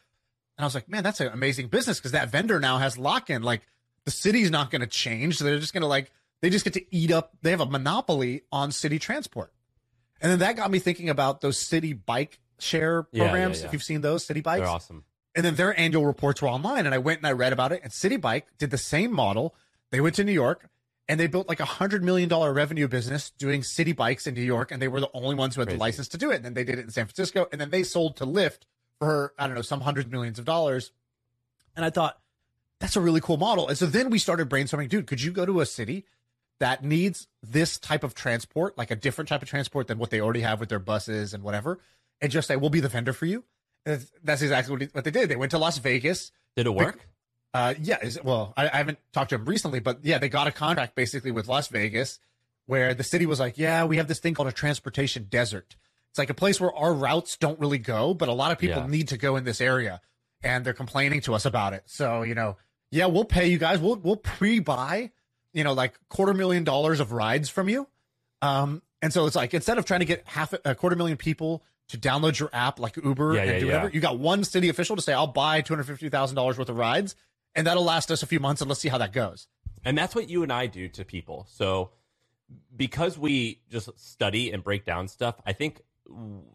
[0.58, 3.30] And I was like, man, that's an amazing business because that vendor now has lock
[3.30, 3.42] in.
[3.42, 3.62] Like,
[4.04, 5.38] the city's not going to change.
[5.38, 6.10] They're just going to like,
[6.42, 7.32] they just get to eat up.
[7.40, 9.52] They have a monopoly on city transport.
[10.20, 13.60] And then that got me thinking about those city bike share Yeah, yeah, programs.
[13.60, 13.66] yeah.
[13.68, 15.04] If you've seen those city bikes, They're awesome.
[15.34, 17.80] And then their annual reports were online and i went and i read about it
[17.82, 19.54] and Citi Bike did the same model.
[19.90, 20.68] They went to new york
[21.08, 24.42] and they built like a hundred million dollar revenue business doing city bikes in new
[24.42, 25.76] york and they were the only ones who had Crazy.
[25.76, 27.70] the license to do it and then they did it in san francisco and then
[27.70, 28.60] they sold to lyft
[28.98, 30.92] for i don't know some hundred millions of dollars.
[31.76, 32.18] And i thought
[32.80, 33.66] that's a really cool model.
[33.66, 36.04] And so then we started brainstorming dude could you go to a city
[36.60, 40.20] that needs this type of transport like a different type of transport than what they
[40.20, 41.78] already have with their buses and whatever
[42.20, 43.44] and just say we'll be the vendor for you
[43.88, 47.06] and that's exactly what, they did they went to las vegas Did it work?
[47.54, 47.98] uh, yeah.
[48.02, 50.94] Is, well, I, I haven't talked to him recently, but yeah, they got a contract
[50.94, 52.18] basically with Las Vegas,
[52.66, 55.76] where the city was like, "Yeah, we have this thing called a transportation desert.
[56.10, 58.82] It's like a place where our routes don't really go, but a lot of people
[58.82, 58.86] Yeah.
[58.88, 60.00] need to go in this area,
[60.42, 61.84] and they're complaining to us about it.
[61.86, 62.56] So you know,
[62.90, 63.78] yeah, we'll pay you guys.
[63.78, 65.10] We'll we'll pre-buy,
[65.54, 67.88] you know, like quarter million dollars of rides from you.
[68.42, 71.62] Um, and so it's like instead of trying to get half a quarter million people
[71.88, 73.94] to download your app like Uber Yeah, and yeah, do whatever, yeah.
[73.94, 76.68] you got one city official to say, "I'll buy two hundred fifty thousand dollars worth
[76.68, 77.14] of rides."
[77.54, 79.48] and that'll last us a few months and let's see how that goes.
[79.84, 81.46] And that's what you and I do to people.
[81.50, 81.90] So
[82.76, 85.82] because we just study and break down stuff, I think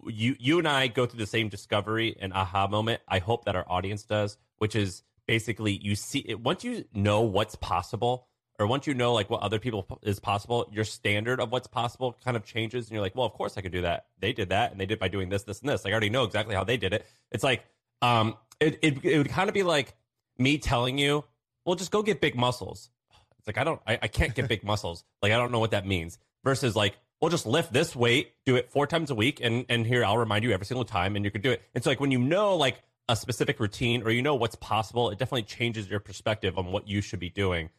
[0.07, 3.01] you you and I go through the same discovery and aha moment.
[3.07, 7.21] I hope that our audience does, which is basically you see it once you know
[7.21, 8.27] what's possible
[8.63, 12.17] or once you know like what other people is possible, your standard of what's possible
[12.23, 14.05] kind of changes and you're like, "Well, of course I could do that.
[14.19, 15.83] They did that and they did by doing this this and this.
[15.83, 17.63] Like, I already know exactly how they did it." It's like
[18.01, 19.95] um it it, it would kind of be like
[20.37, 21.25] me telling you,
[21.65, 22.89] "Well, just go get big muscles."
[23.37, 25.03] It's like I don't, I, I can't get big muscles.
[25.21, 26.17] Like I don't know what that means.
[26.45, 29.85] Versus like, well, just lift this weight, do it four times a week, and and
[29.85, 31.61] here I'll remind you every single time, and you can do it.
[31.75, 35.09] And so like when you know like a specific routine or you know what's possible,
[35.09, 37.69] it definitely changes your perspective on what you should be doing.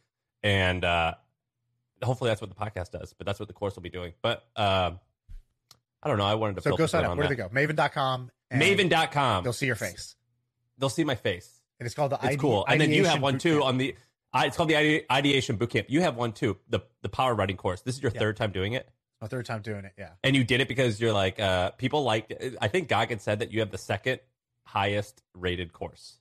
[0.43, 1.15] And uh,
[2.03, 4.13] hopefully that's what the podcast does, but that's what the course will be doing.
[4.21, 4.99] But um,
[6.03, 6.25] I don't know.
[6.25, 7.17] I wanted to So go sign up.
[7.17, 7.49] Where do they go?
[7.49, 8.31] Maven.com.
[8.51, 9.43] and Maven.com.
[9.43, 10.15] They'll see your face.
[10.77, 11.61] They'll see my face.
[11.79, 12.65] And it's called the It's cool.
[12.67, 13.95] And then you have one too on the.
[14.37, 15.85] It's called the Ide- Ideation Bootcamp.
[15.87, 16.57] You have one too.
[16.69, 17.81] The the Power Writing course.
[17.81, 18.19] This is your Yeah.
[18.19, 18.87] third time doing it,
[19.21, 19.93] My third time doing it.
[19.97, 20.09] Yeah.
[20.23, 22.31] and you did it because you're like uh people like.
[22.61, 24.19] I think Gagan said that you have the second
[24.65, 26.17] highest rated course.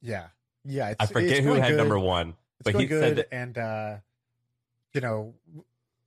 [0.00, 0.28] Yeah.
[0.64, 0.90] Yeah.
[0.90, 1.76] It's, I forget who had good.
[1.78, 2.34] number one,
[2.66, 3.16] It's he good.
[3.18, 3.96] that, and, uh,
[4.94, 5.34] you know,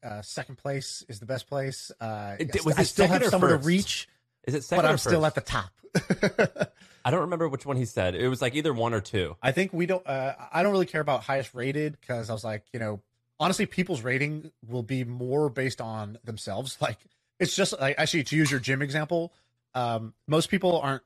[0.03, 1.91] uh, second place is the best place.
[1.99, 3.67] Uh, It- I was I it still have second or somewhere to first?
[3.67, 4.09] reach,
[4.45, 5.37] is it second but or I'm still first?
[5.37, 6.71] at the top.
[7.05, 8.15] I don't remember which one he said.
[8.15, 9.35] It was like either one or two.
[9.41, 10.05] I think we don't.
[10.05, 13.01] Uh, I don't really care about highest rated because I was like, you know,
[13.39, 16.77] honestly, people's rating will be more based on themselves.
[16.81, 16.97] Like,
[17.39, 19.33] it's just like actually to use your gym example.
[19.73, 21.01] Um, most people aren't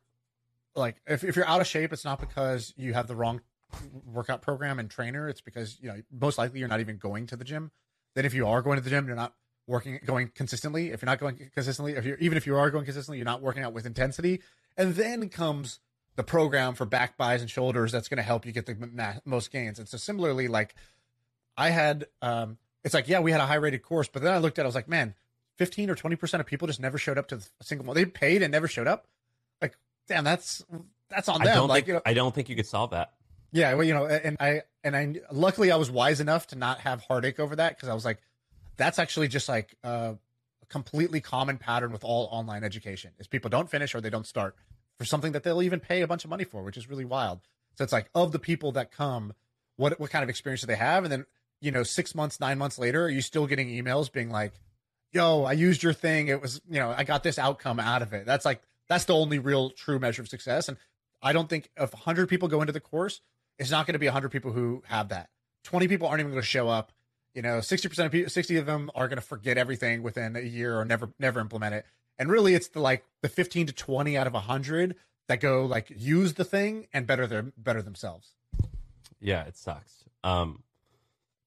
[0.75, 3.39] like if if you're out of shape, it's not because you have the wrong
[4.05, 5.27] workout program and trainer.
[5.27, 7.71] It's because you know most likely you're not even going to the gym.
[8.15, 9.33] Then if you are going to the gym, you're not
[9.67, 10.91] working going consistently.
[10.91, 13.41] If you're not going consistently, if you're even if you are going consistently, you're not
[13.41, 14.41] working out with intensity.
[14.77, 15.79] And then comes
[16.15, 19.15] the program for back buys and shoulders that's going to help you get the ma-
[19.25, 19.79] most gains.
[19.79, 20.75] And so similarly, like
[21.57, 24.37] I had, um, it's like, yeah, we had a high rated course, but then I
[24.37, 25.13] looked at, it, I was like, man,
[25.57, 27.95] 15 or 20% of people just never showed up to a single one.
[27.95, 29.07] They paid and never showed up.
[29.61, 30.63] Like, damn, that's,
[31.09, 31.55] that's on I them.
[31.55, 33.13] don't Like, think you know, I don't think you could solve that.
[33.55, 36.79] Yeah, well, you know, and I and I luckily I was wise enough to not
[36.81, 38.19] have heartache over that because I was like,
[38.75, 40.15] that's actually just like uh,
[40.61, 44.27] a completely common pattern with all online education is people don't finish or they don't
[44.27, 44.55] start
[44.97, 47.39] for something that they'll even pay a bunch of money for, which is really wild.
[47.75, 49.31] So it's like of the people that come,
[49.77, 51.05] what what kind of experience do they have?
[51.05, 51.25] And then
[51.61, 54.59] you know, six months, nine months later, are you still getting emails being like,
[55.13, 56.27] "Yo, I used your thing.
[56.27, 59.15] It was you know, I got this outcome out of it." That's like that's the
[59.15, 60.67] only real true measure of success.
[60.67, 60.75] And
[61.23, 63.21] I don't think if 100 people go into the course,
[63.57, 65.29] it's not going to be 100 people who have that.
[65.63, 66.91] 20 people aren't even going to show up.
[67.33, 70.41] You know, 60% of people, 60 of them are going to forget everything within a
[70.41, 71.85] year or never, never implement it.
[72.17, 74.95] And really, it's the like the 15 to 20 out of 100
[75.27, 78.35] that go like use the thing and better their better themselves.
[79.19, 80.05] Yeah, it sucks.
[80.23, 80.63] Um,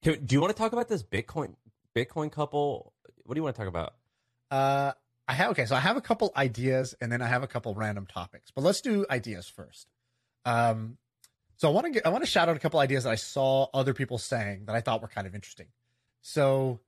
[0.03, 1.55] can, do you want to talk about this Bitcoin
[1.95, 2.93] Bitcoin couple?
[3.23, 3.95] What do you want to talk about?
[4.51, 4.93] Uh,
[5.27, 7.73] I have okay, so I have a couple ideas and then I have a couple
[7.73, 9.87] random topics, but let's do ideas first.
[10.45, 10.97] Um,
[11.59, 13.15] so I want to get I want to shout out a couple ideas that I
[13.15, 15.67] saw other people saying that I thought were kind of interesting.
[16.21, 16.79] So,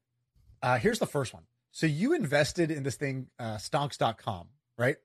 [0.64, 1.44] uh, here's the first one.
[1.72, 4.96] So you invested in this thing, uh, stonks.com, right?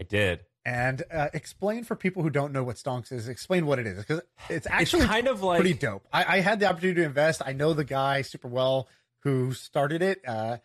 [0.00, 0.40] I did.
[0.64, 3.28] And uh, explain for people who don't know what stonks is.
[3.28, 6.06] Explain what it is because it's actually it's kind of like pretty dope.
[6.10, 7.42] I, I had the opportunity to invest.
[7.44, 8.88] I know the guy super well
[9.20, 10.22] who started it.
[10.26, 10.58] Uh,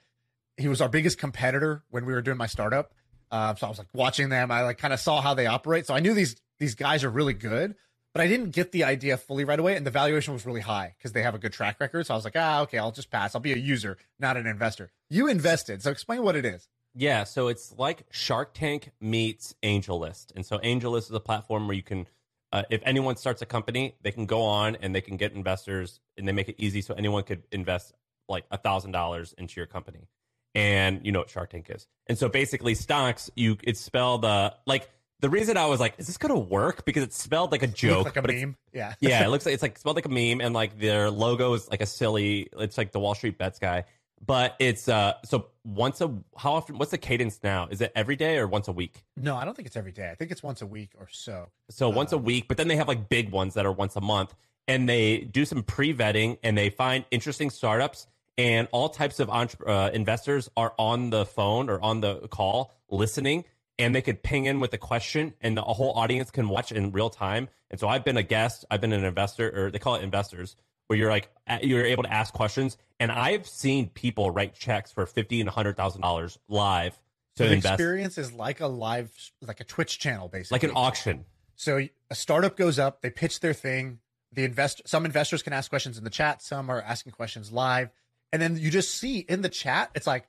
[0.55, 2.93] he was our biggest competitor when we were doing my startup.
[3.29, 4.49] Uh, so I was like watching them.
[4.49, 5.87] I like kind of saw how they operate.
[5.87, 7.75] So I knew these these guys are really good,
[8.13, 9.75] but I didn't get the idea fully right away.
[9.75, 12.05] And the valuation was really high because they have a good track record.
[12.05, 13.35] So I was like, ah, okay, I'll just pass.
[13.35, 14.91] I'll be a user, not an investor.
[15.09, 16.67] You invested, so explain what it is.
[16.95, 21.75] Yeah, so it's like Shark Tank meets AngelList, and so AngelList is a platform where
[21.75, 22.05] you can,
[22.51, 26.01] uh, if anyone starts a company, they can go on and they can get investors,
[26.17, 27.93] and they make it easy so anyone could invest
[28.29, 30.07] like a thousand dollars into your company,
[30.53, 34.51] and you know what Shark Tank is, and so basically Stonks, you it's spelled uh
[34.67, 34.87] like
[35.23, 38.03] the reason I was like, is this gonna work because it's spelled like a joke,
[38.03, 38.57] like a but meme.
[38.73, 38.93] Yeah.
[38.99, 41.69] yeah, it looks like it's like spelled like a meme, and like their logo is
[41.69, 42.49] like a silly.
[42.59, 43.85] It's like the Wall Street Bets guy,
[44.23, 45.13] but it's uh.
[45.23, 46.77] So once a how often?
[46.77, 47.69] What's the cadence now?
[47.71, 49.01] Is it every day or once a week?
[49.15, 50.09] No, I don't think it's every day.
[50.09, 51.47] I think it's once a week or so.
[51.69, 54.01] So once a week, but then they have like big ones that are once a
[54.01, 54.35] month,
[54.67, 58.07] and they do some pre vetting, and they find interesting startups,
[58.37, 62.73] and all types of entre- uh, investors are on the phone or on the call
[62.89, 63.45] listening,
[63.79, 66.91] and they could ping in with a question, and the whole audience can watch in
[66.91, 67.49] real time.
[67.71, 70.55] And so I've been a guest, I've been an investor, or they call it investors,
[70.87, 71.29] where you're like
[71.61, 75.75] you're able to ask questions, and I've seen people write checks for fifty and hundred
[75.75, 76.99] thousand dollars live
[77.35, 80.55] So the invest, experience is like a live, like a Twitch channel, basically.
[80.55, 81.25] like an auction.
[81.55, 83.99] So a startup goes up, they pitch their thing.
[84.33, 87.89] The invest some investors can ask questions in the chat, some are asking questions live,
[88.31, 90.27] and then you just see in the chat, it's like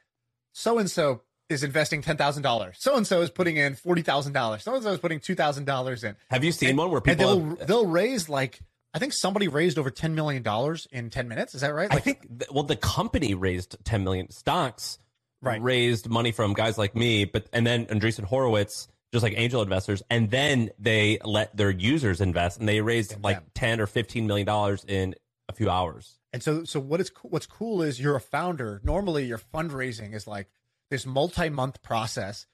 [0.53, 4.03] so and so is investing ten thousand dollars, so and so is putting in forty
[4.03, 6.79] thousand dollars, so and so is putting two thousand dollars in, Have you seen And-
[6.79, 7.37] one where and people?
[7.39, 8.61] they'll have- uh, they'll raise like
[8.95, 11.55] I think somebody raised over ten million dollars in ten minutes.
[11.55, 11.93] Is that right?
[11.93, 14.99] I think th- well, the company raised 10 million Stonks,
[15.43, 15.61] Right.
[15.61, 20.03] raised money from guys like me, but and then Andreessen Horowitz, just like angel investors,
[20.09, 23.51] and then they let their users invest, and they raised In like them.
[23.55, 25.15] 10 or 15 million dollars in
[25.49, 26.19] a few hours.
[26.33, 28.81] And so, so what is what's cool is you're a founder.
[28.85, 30.49] Normally, your fundraising is like
[30.95, 32.47] this multi-month process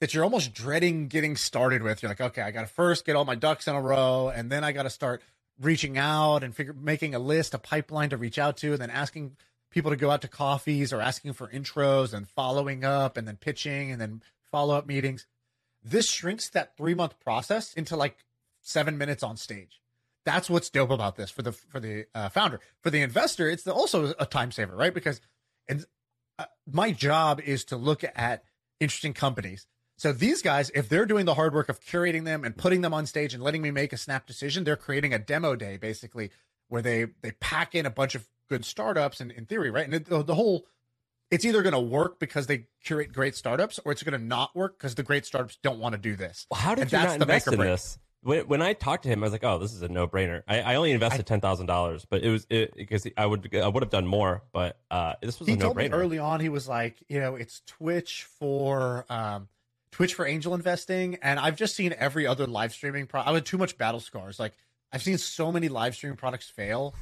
[0.00, 2.00] that you're almost dreading getting started with.
[2.00, 4.52] You're like, okay, I got to first get all my ducks in a row, and
[4.52, 5.20] then I got to start
[5.60, 8.90] reaching out and figure making a list, a pipeline to reach out to, and then
[8.90, 9.36] asking
[9.72, 13.36] people to go out to coffees or asking for intros and following up and then
[13.36, 15.26] pitching and then follow up meetings.
[15.82, 18.16] This shrinks that three month process into like
[18.62, 19.80] seven minutes on stage.
[20.24, 22.60] That's what's dope about this for the for the uh, founder.
[22.80, 24.94] For the investor, it's the, also a time saver, right?
[24.94, 25.20] Because
[25.68, 25.84] and
[26.38, 28.44] uh, my job is to look at
[28.80, 29.66] interesting companies.
[29.96, 32.94] So these guys, if they're doing the hard work of curating them and putting them
[32.94, 36.30] on stage and letting me make a snap decision, they're creating a demo day basically
[36.68, 39.84] where they they pack in a bunch of good startups and in theory, right?
[39.84, 40.66] And it, the, the whole
[41.30, 44.54] it's either going to work because they curate great startups or it's going to not
[44.56, 46.46] work because the great startups don't want to do this.
[46.50, 47.98] Well, how did And you not invest in this?
[48.28, 50.60] When, when I talked to him, I was like, "Oh, this is a no-brainer." I,
[50.60, 53.82] I only invested ten thousand dollars, but it was it, because I would I would
[53.82, 55.94] have done more, but uh, this was he a no-brainer.
[55.94, 59.48] early on he was like you know it's twitch for um
[59.92, 63.46] twitch for angel investing and i've just seen every other live streaming pro i had
[63.46, 64.52] too much battle scars like
[64.92, 66.94] i've seen so many live streaming products fail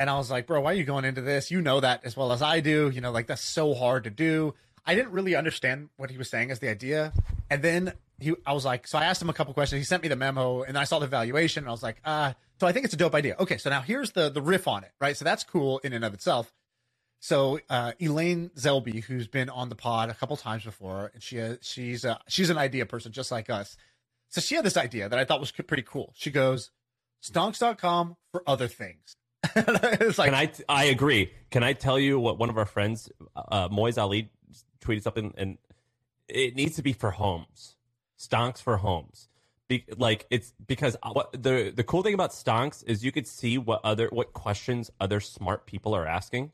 [0.00, 2.16] and i was like bro why are you going into this you know that as
[2.16, 4.52] well as i do you know like that's so hard to do
[4.84, 7.12] i didn't really understand what he was saying as the idea
[7.48, 7.92] and then
[8.22, 10.16] he i was like so i asked him a couple questions he sent me the
[10.16, 12.94] memo and i saw the valuation and i was like ah so i think it's
[12.94, 15.44] a dope idea okay so now here's the the riff on it right so that's
[15.44, 16.52] cool in and of itself
[17.22, 21.40] so uh, Elaine Zelby, who's been on the pod a couple times before, and she
[21.40, 23.76] uh, she's uh, she's an idea person just like us.
[24.28, 26.12] So she had this idea that I thought was pretty cool.
[26.16, 26.72] She goes,
[27.22, 29.14] stonks.com for other things.
[29.54, 30.50] it's like Can I?
[30.68, 31.30] I agree.
[31.52, 34.32] Can I tell you what one of our friends, uh, Moiz Ali,
[34.80, 35.58] tweeted something, and
[36.26, 37.76] it needs to be for homes,
[38.28, 39.28] stonks for homes.
[39.68, 43.58] Be, like it's because what the the cool thing about stonks is you could see
[43.58, 46.50] what other what questions other smart people are asking,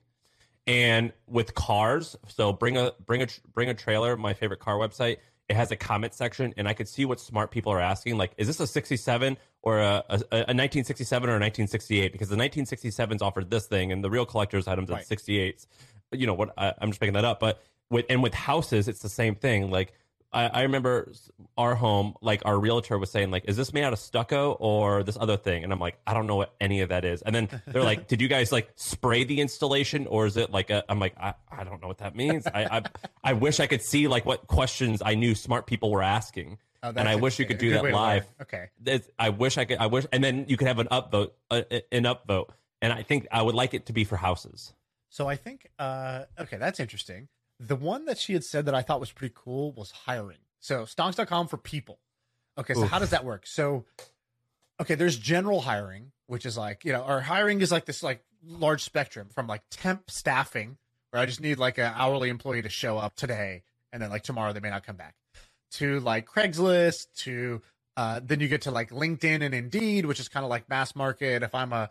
[0.67, 4.17] and with cars, so bring a bring a bring a trailer.
[4.17, 5.19] My favorite car website.
[5.49, 8.19] It has a comment section, and I could see what smart people are asking.
[8.19, 12.13] Like, is this a '67 or a, a, a 1967 or a 1968?
[12.13, 15.01] Because the 1967s offered this thing, and the real collector's items Right.
[15.01, 15.67] at 68s.
[16.13, 16.53] You know what?
[16.59, 17.41] I, I'm just making that up.
[17.41, 19.71] But with and with houses, it's the same thing.
[19.71, 19.95] Like,
[20.33, 21.11] I, I remember
[21.57, 25.03] our home, like our realtor was saying, like, is this made out of stucco or
[25.03, 25.65] this other thing?
[25.65, 27.23] And I'm like, I don't know what any of that is.
[27.23, 30.69] And then they're like, did you guys like spray the installation or is it like
[30.71, 30.85] a?
[30.91, 32.47] I'm like, I, I don't know what that means.
[32.47, 32.83] I, I
[33.25, 36.59] I wish I could see like what questions I knew smart people were asking.
[36.83, 38.05] Oh, and I wish you could do that way to learn.
[38.05, 38.27] live.
[38.43, 38.69] Okay.
[38.87, 39.79] It's- I wish I could.
[39.79, 42.51] I wish, and then you could have an upvote, uh, an upvote.
[42.81, 44.73] And I think I would like it to be for houses.
[45.09, 47.29] So I think uh okay, that's interesting.
[47.61, 50.39] The one that she had said that I thought was pretty cool was hiring.
[50.61, 51.99] So stonks.com for people.
[52.57, 52.91] Okay, so Oof.
[52.91, 53.47] how does that work?
[53.47, 53.85] So
[54.81, 58.23] okay, there's general hiring, which is like, you know, our hiring is like this like
[58.45, 60.79] large spectrum from like temp staffing,
[61.11, 64.23] where I just need like an hourly employee to show up today and then like
[64.23, 65.15] tomorrow they may not come back.
[65.73, 67.63] To like Craigslist, to
[67.97, 70.95] uh then you get to like LinkedIn and Indeed, which is kind of like mass
[70.97, 71.43] market.
[71.43, 71.91] If I'm a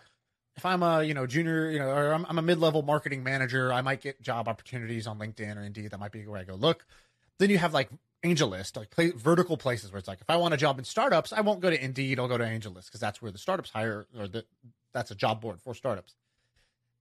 [0.58, 3.72] if I'm a you know junior, you know, or I'm, I'm a mid-level marketing manager,
[3.72, 5.92] I might get job opportunities on LinkedIn or Indeed.
[5.92, 6.86] That might be where I go look.
[7.38, 7.90] Then you have like
[8.24, 11.32] AngelList, like play, vertical places where it's like if I want a job in startups,
[11.32, 14.08] I won't go to Indeed, I'll go to AngelList because that's where the startups hire
[14.18, 14.46] or the
[14.94, 16.16] that's a job board for startups.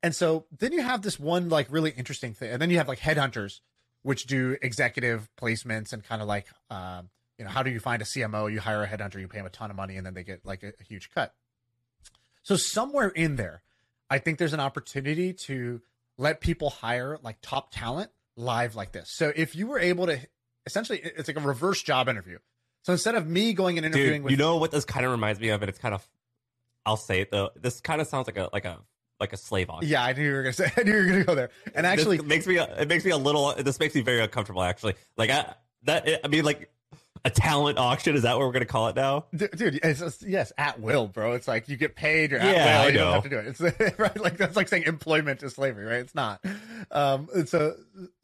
[0.02, 2.88] And so then you have this one like really interesting thing, and then you have
[2.88, 3.60] like headhunters,
[4.02, 8.02] which do executive placements and kind of like um, you know how do you find
[8.02, 8.52] a CMO?
[8.52, 10.44] You hire a headhunter, you pay them a ton of money, and then they get
[10.44, 11.34] like a, a huge cut.
[12.46, 13.64] So somewhere in there,
[14.08, 15.80] I think there's an opportunity to
[16.16, 19.10] let people hire like top talent live like this.
[19.10, 20.20] So if you were able to
[20.64, 22.38] essentially it's like a reverse job interview.
[22.84, 25.10] So instead of me going and interviewing Dude, with you know what this kind of
[25.10, 26.08] reminds me of, and it's kind of,
[26.84, 27.50] I'll say it though.
[27.56, 28.78] This kind of sounds like a like a
[29.18, 29.90] like a slave auction.
[29.90, 31.50] Yeah, I knew you were gonna say I knew you were gonna go there.
[31.74, 33.54] And actually this makes me it makes me a little.
[33.54, 34.62] This makes me very uncomfortable.
[34.62, 36.70] Actually, like I that I mean like
[37.26, 38.14] a talent auction.
[38.14, 39.26] Is that what we're gonna call it now?
[39.34, 39.50] Dude
[39.82, 42.88] it's, it's- yes at will bro it's like you get paid you're Yeah, will I
[42.88, 43.60] you don't have to do it it's
[43.98, 46.44] right like that's like saying employment is slavery right it's not
[46.90, 47.74] um so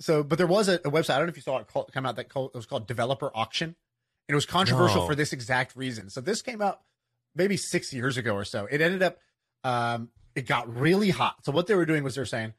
[0.00, 1.90] so but there was a, a website i don't know if you saw it called,
[1.92, 5.06] come out that called, it was called developer auction and it was controversial No.
[5.06, 6.80] for this exact reason so this came out
[7.34, 9.18] maybe six years ago or so it ended up
[9.64, 12.52] um it got really hot so what they were doing was they're saying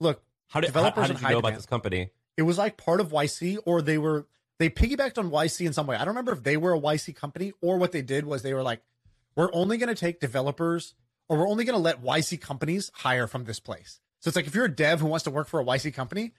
[0.00, 1.58] look How did how, Developers how in did you know about demand.
[1.58, 2.10] this company?
[2.36, 4.26] it was like part of YC or they were
[4.58, 5.96] they piggybacked on YC in some way.
[5.96, 8.54] I don't remember if they were a YC company or what they did was they
[8.54, 8.82] were like,
[9.36, 10.94] we're only going to take developers
[11.28, 14.00] or we're only going to let YC companies hire from this place.
[14.20, 16.32] So it's like if you're a dev who wants to work for a YC company,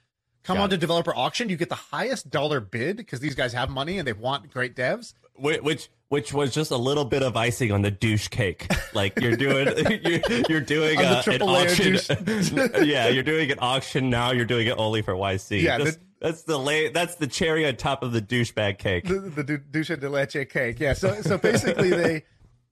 [0.44, 1.48] come Got on to developer auction.
[1.48, 4.76] You get the highest dollar bid because these guys have money and they want great
[4.76, 5.14] devs.
[5.38, 8.68] Which which was just a little bit of icing on the douche cake.
[8.94, 9.68] Like you're doing
[10.04, 11.98] you're, you're doing uh, an auction.
[12.84, 14.32] yeah, you're doing an auction now.
[14.32, 15.62] You're doing it only for YC.
[15.62, 16.90] Yeah, that's, the- that's the lay.
[16.90, 19.08] That's the cherry on top of the douchebag cake.
[19.08, 20.80] the, the du- douche de leche cake.
[20.80, 20.94] Yeah.
[20.94, 22.24] So so basically they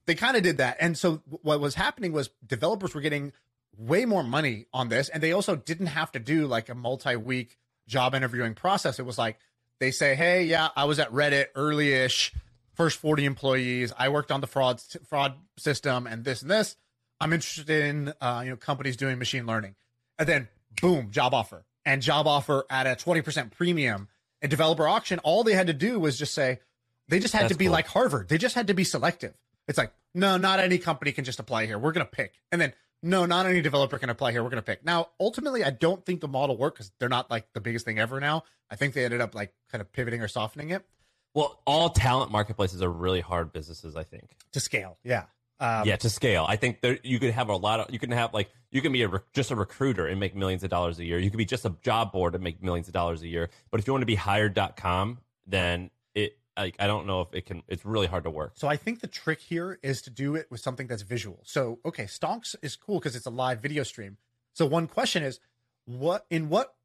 [0.06, 0.78] they kind of did that.
[0.80, 3.34] And so what was happening was developers were getting
[3.78, 5.10] way more money on this.
[5.10, 9.00] And they also didn't have to do like a multi week job interviewing process.
[9.00, 9.38] It was like
[9.80, 12.34] they say, Hey, yeah, I was at Reddit early ish,
[12.74, 13.94] first 40 employees.
[13.98, 16.76] I worked on the fraud, fraud system and this and this.
[17.20, 19.76] I'm interested in, uh, you know, companies doing machine learning.
[20.20, 20.48] And then
[20.82, 24.10] boom, job offer and job offer at a 20% premium
[24.42, 25.20] and developer auction.
[25.20, 26.60] All they had to do was just say,
[27.08, 27.72] they just had That's to be cool.
[27.72, 28.28] like Harvard.
[28.28, 29.34] They just had to be selective.
[29.68, 31.80] It's like, no, not any company can just apply here.
[31.80, 32.34] We're going to pick.
[32.52, 34.44] And then, no, not any developer can apply here.
[34.44, 34.84] We're going to pick.
[34.84, 38.00] Now, ultimately, I don't think the model worked because they're not like the biggest thing
[38.00, 38.44] ever now.
[38.70, 40.86] I think they ended up like kind of pivoting or softening it
[41.34, 43.96] Well, all talent marketplaces are really hard businesses.
[43.96, 44.36] I think.
[44.52, 44.98] to scale.
[45.04, 45.24] Yeah.
[45.60, 46.46] Um, yeah, to scale.
[46.48, 48.92] I think there you could have a lot of you can have like you can
[48.92, 51.18] be a rec- just a recruiter and make millions of dollars a year.
[51.18, 53.50] You could be just a job board and make millions of dollars a year.
[53.72, 57.48] But if you want to be hired.com, then it like I don't know if it
[57.48, 58.52] can it's really hard to work.
[58.56, 61.40] So I think the trick here is to do it with something that's visual.
[61.44, 64.18] So okay, Stonks is cool because it's a live video stream.
[64.54, 65.40] So one question is,
[65.86, 66.76] what in what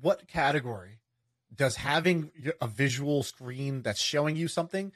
[0.00, 0.98] what category
[1.54, 4.92] does having a visual screen that's showing you something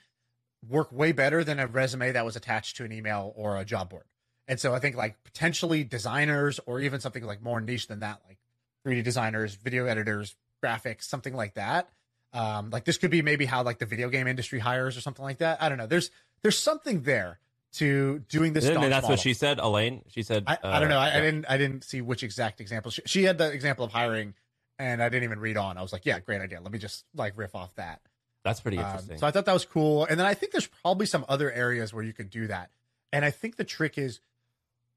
[0.69, 3.91] work way better than a resume that was attached to an email or a job
[3.91, 4.05] board?
[4.49, 8.21] And so I think like potentially designers or even something like more niche than that,
[8.27, 8.39] like
[8.85, 11.89] 3D designers, video editors, graphics, something like that.
[12.33, 15.25] Um, like this could be maybe how like the video game industry hires or something
[15.25, 15.63] like that.
[15.63, 15.87] I don't know.
[15.87, 16.11] There's
[16.43, 17.39] there's something there
[17.75, 18.67] to doing this.
[18.67, 19.11] And that's model.
[19.11, 20.03] what she said, Elaine.
[20.09, 20.99] She said I, I don't uh, know.
[20.99, 22.91] I, I didn't I didn't see which exact example.
[22.91, 24.35] She, she had the example of hiring,
[24.79, 25.77] and I didn't even read on.
[25.77, 26.61] I was like, yeah, great idea.
[26.61, 28.01] Let me just like riff off that.
[28.45, 29.19] That's pretty Um, interesting.
[29.19, 30.05] so I thought that was cool.
[30.07, 32.71] And then I think there's probably some other areas where you could do that.
[33.13, 34.21] And I think the trick is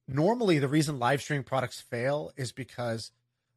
[0.08, 3.12] normally the reason live streaming products fail is because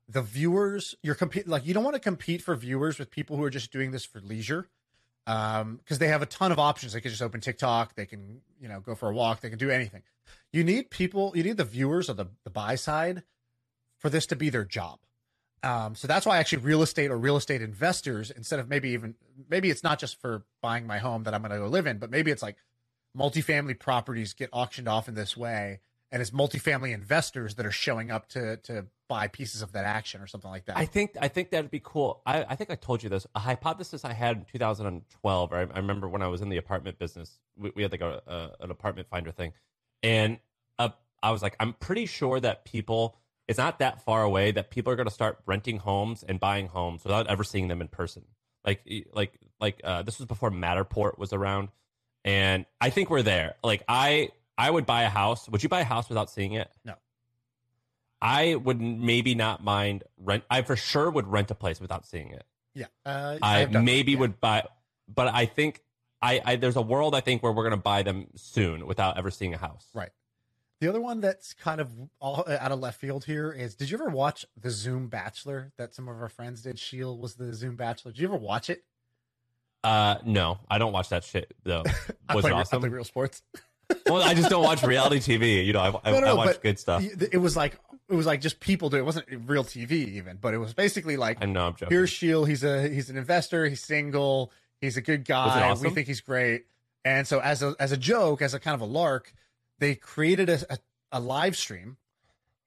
[0.09, 3.43] the viewers you're compete like you don't want to compete for viewers with people who
[3.43, 4.69] are just doing this for leisure
[5.27, 8.41] um because they have a ton of options they can just open tiktok they can
[8.61, 10.03] you know go for a walk they can do anything
[10.53, 13.25] you need people you need the viewers of the, the buy side
[13.99, 15.01] for this to be their job
[15.67, 19.15] um so that's why actually real estate or real estate investors instead of maybe even
[19.49, 21.99] maybe it's not just for buying my home that i'm going to go live in
[21.99, 22.57] but maybe it's like
[23.17, 25.81] multifamily properties get auctioned off in this way
[26.13, 30.21] and it's multifamily investors that are showing up to to buy pieces of that action
[30.21, 30.77] or something like that.
[30.77, 32.23] I think I think that'd be cool.
[32.27, 33.27] I, I think I told you this.
[33.35, 35.53] A hypothesis I had in 2012.
[35.53, 37.39] I, I remember when I was in the apartment business.
[37.57, 39.53] We, we had like a, a an apartment finder thing,
[40.03, 40.39] and
[40.79, 40.91] uh,
[41.23, 43.19] I was like, I'm pretty sure that people.
[43.49, 46.67] It's not that far away that people are going to start renting homes and buying
[46.67, 48.25] homes without ever seeing them in person.
[48.65, 48.83] Like
[49.13, 51.69] like like uh, this was before Matterport was around,
[52.25, 53.55] and I think we're there.
[53.63, 55.49] Like I I would buy a house.
[55.49, 56.69] Would you buy a house without seeing it?
[56.85, 56.95] No.
[58.21, 60.45] I would maybe not mind rent.
[60.51, 62.45] I for sure would rent a place without seeing it.
[62.75, 64.19] yeah, uh, I I've that, maybe yeah.
[64.19, 64.65] would buy,
[65.13, 65.83] but I think
[66.23, 69.31] I, I there's a world I think where we're gonna buy them soon without ever
[69.31, 69.87] seeing a house.
[69.95, 70.11] Right.
[70.81, 73.97] The other one that's kind of all out of left field here is: Did you
[73.99, 76.79] ever watch the Zoom Bachelor that some of our friends did?
[76.79, 78.13] Sheel was the Zoom Bachelor.
[78.13, 78.85] Did you ever watch it?
[79.83, 81.83] Uh, no, I don't watch that shit though.
[82.29, 82.81] I Was play, it I awesome?
[82.81, 83.43] play real sports.
[84.07, 85.65] well, I just don't watch reality TV.
[85.65, 87.03] You know, I, I, No, no, I watch good stuff.
[87.05, 88.97] It was like it was like just people do.
[88.97, 91.89] It wasn't real TV even, but it was basically like I know I'm joking.
[91.95, 92.49] here's Shield.
[92.49, 93.67] He's a he's an investor.
[93.67, 94.53] He's single.
[94.81, 95.69] He's a good guy.
[95.71, 95.89] awesome?
[95.89, 96.67] We think he's great.
[97.05, 99.33] And so as a as a joke, as a kind of a lark,
[99.79, 100.79] they created a, a,
[101.13, 101.97] a live stream,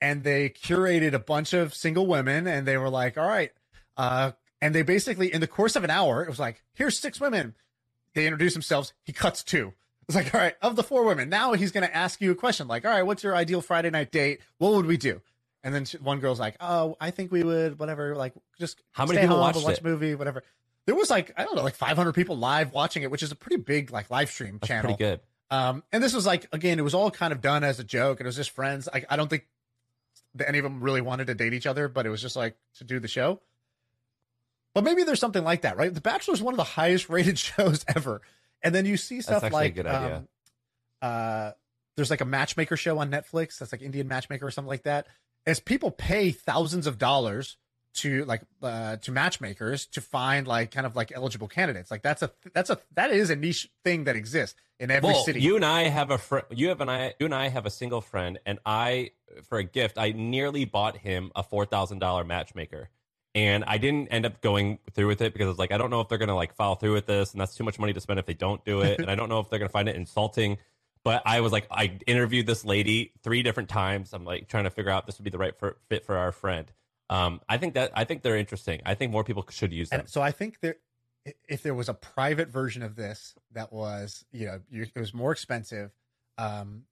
[0.02, 3.52] and they curated a bunch of single women, and they were like, all right,
[3.98, 4.32] uh,
[4.62, 7.56] and they basically in the course of an hour, it was like, here's six women.
[8.14, 8.94] They introduce themselves.
[9.04, 9.74] He cuts two.
[10.08, 12.36] It's like, all right, of the four women, now he's going to ask you a
[12.36, 14.42] question like, all right, what's your ideal Friday night date?
[14.58, 15.22] What would we do?
[15.64, 19.20] And then one girl's like, oh, I think we would, whatever, like just How many
[19.20, 19.82] people home, watched watch it?
[19.82, 20.44] a movie, whatever.
[20.88, 23.36] There was like, I don't know, like 500 people live watching it, which is a
[23.36, 24.96] pretty big like live stream That's channel.
[24.96, 25.20] pretty good.
[25.52, 28.20] Um, and this was like, again, it was all kind of done as a joke
[28.20, 28.88] and it was just friends.
[28.94, 29.48] I, I don't think
[30.36, 32.56] that any of them really wanted to date each other, but it was just like
[32.76, 33.42] to do the show.
[34.76, 35.92] But maybe there's something like that, right?
[35.94, 38.22] The Bachelor is one of the highest rated shows ever.
[38.62, 40.18] And then you see stuff like, good idea.
[40.18, 40.28] um,
[41.02, 41.52] uh,
[41.96, 45.08] there's like a matchmaker show on Netflix that's like Indian matchmaker or something like that.
[45.46, 47.58] As people pay thousands of dollars
[47.96, 51.92] to like uh to matchmakers to find like kind of like eligible candidates.
[51.92, 55.24] Like that's a that's a that is a niche thing that exists in every well,
[55.24, 55.42] city.
[55.42, 56.46] you and I have a friend.
[56.52, 57.14] You have and I.
[57.20, 59.12] You and I have a single friend, and I,
[59.44, 62.90] for a gift, I nearly bought him a four thousand dollar matchmaker,
[63.36, 65.90] and I didn't end up going through with it because I was like, I don't
[65.90, 68.00] know if they're gonna like follow through with this, and that's too much money to
[68.00, 69.96] spend if they don't do it, and I don't know if they're gonna find it
[69.96, 70.58] insulting.
[71.04, 74.14] But I was like, I interviewed this lady three different times.
[74.14, 76.18] I'm like trying to figure out if this would be the right for, fit for
[76.18, 76.70] our friend.
[77.10, 78.82] Um, I think that I think they're interesting.
[78.86, 80.02] I think more people should use them.
[80.02, 80.76] And so I think there,
[81.48, 85.14] if there was a private version of this that was, you know, you, it was
[85.14, 85.92] more expensive.
[86.38, 86.84] Um,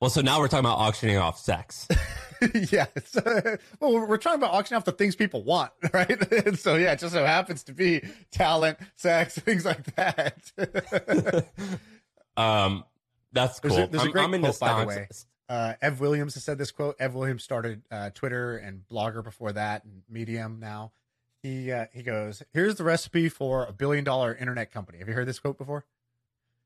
[0.00, 1.88] Well, so now we're talking about auctioning off sex.
[2.70, 2.86] yeah.
[3.16, 6.32] Uh, well, we're- talking about auctioning off the things people want, right?
[6.46, 8.00] and so, yeah, it just so happens to be
[8.30, 10.52] talent, sex, things like that.
[12.36, 12.84] Um,
[13.32, 13.84] that's There's cool.
[13.84, 15.08] a- there's a great I'm quote, by the way.
[15.48, 16.96] Uh, Ev Williams has said this quote.
[16.98, 20.92] Ev Williams started uh, Twitter and Blogger before that, and Medium now.
[21.42, 25.14] He uh, he goes, "Here's the recipe for a billion dollar internet company." Have you
[25.14, 25.84] heard this quote before?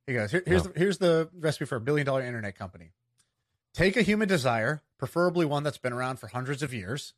[0.06, 0.70] He goes, Here, "Here's No.
[0.72, 2.92] the, here's the recipe for a billion dollar internet company.
[3.74, 7.14] Take a human desire, preferably one that's been around for hundreds of years.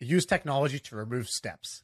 [0.00, 1.82] Use technology to remove steps."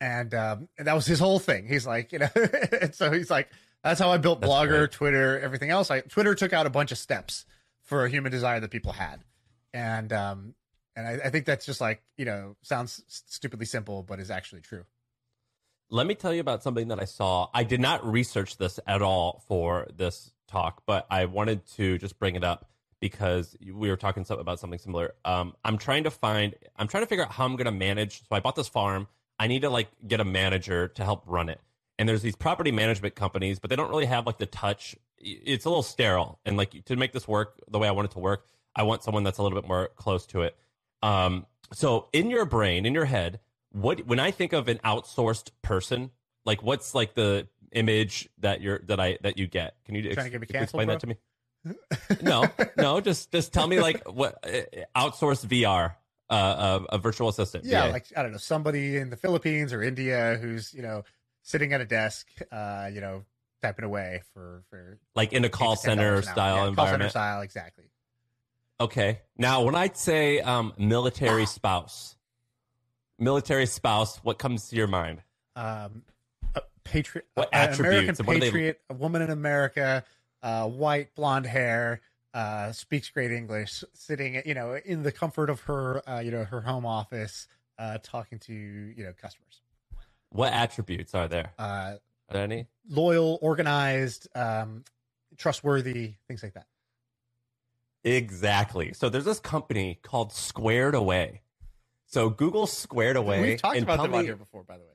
[0.00, 1.66] And, um, and that was his whole thing.
[1.66, 2.28] He's like, you know,
[2.82, 3.48] and so he's like,
[3.82, 4.90] that's how I built That's Blogger, great.
[4.90, 5.90] Twitter, everything else.
[5.90, 7.46] I Twitter took out a bunch of steps
[7.84, 9.24] for a human desire that people had,
[9.72, 10.54] and um,
[10.96, 14.62] and I, I think that's just like you know sounds stupidly simple, but is actually
[14.62, 14.84] true.
[15.90, 17.48] Let me tell you about something that I saw.
[17.54, 22.18] I did not research this at all for this talk, but I wanted to just
[22.18, 22.68] bring it up
[23.00, 25.14] because we were talking some- about something similar.
[25.26, 28.20] Um, I'm trying to find, I'm trying to figure out how I'm going to manage.
[28.20, 29.08] So I bought this farm.
[29.38, 31.60] I need to like get a manager to help run it.
[31.98, 34.96] And there's these property management companies, but they don't really have like the touch.
[35.24, 36.38] It's a little sterile.
[36.44, 38.46] And like to make this work the way I want it to work,
[38.76, 40.56] I want someone that's a little bit more close to it.
[41.02, 43.40] Um, so in your brain, in your head,
[43.72, 46.10] what when I think of an outsourced person,
[46.44, 49.76] like what's like the image that you're that I that you get?
[49.84, 51.16] Can you Trying to get me ex- canceled, explain that to me?
[52.22, 52.46] no,
[52.76, 54.62] no, just just tell me like what uh,
[54.96, 55.94] outsourced VR,
[56.30, 57.64] uh, uh, a virtual assistant.
[57.64, 57.92] Yeah, VA.
[57.92, 61.02] like I don't know, somebody in the Philippines or India who's you know
[61.42, 63.24] sitting at a desk, uh, you know,
[63.64, 66.86] typing away for for like in a call $8 to $10 center style Yeah, call
[66.86, 67.84] center style, exactly.
[68.80, 69.20] Okay.
[69.38, 72.16] Now, when I say um, military spouse,
[73.18, 75.22] military spouse, what comes to your mind?
[75.56, 76.02] um,
[76.56, 80.04] a patriot, What American attributes what do they- patriot, a woman in America,
[80.42, 82.00] uh, white, blonde hair,
[82.34, 86.44] uh, speaks great English, sitting, you know, in the comfort of her, uh, you know,
[86.44, 87.46] her home office,
[87.78, 89.60] uh, talking to, you know, customers.
[90.30, 91.52] What attributes are there?
[92.28, 92.66] Are there any?
[92.88, 94.84] loyal, organized, um,
[95.36, 96.66] trustworthy, things like that.
[98.04, 98.92] Exactly.
[98.92, 101.40] So there's this company called Squared Away.
[102.06, 103.40] So Google Squared Away.
[103.40, 104.90] We've talked about tell them on here before, by the way.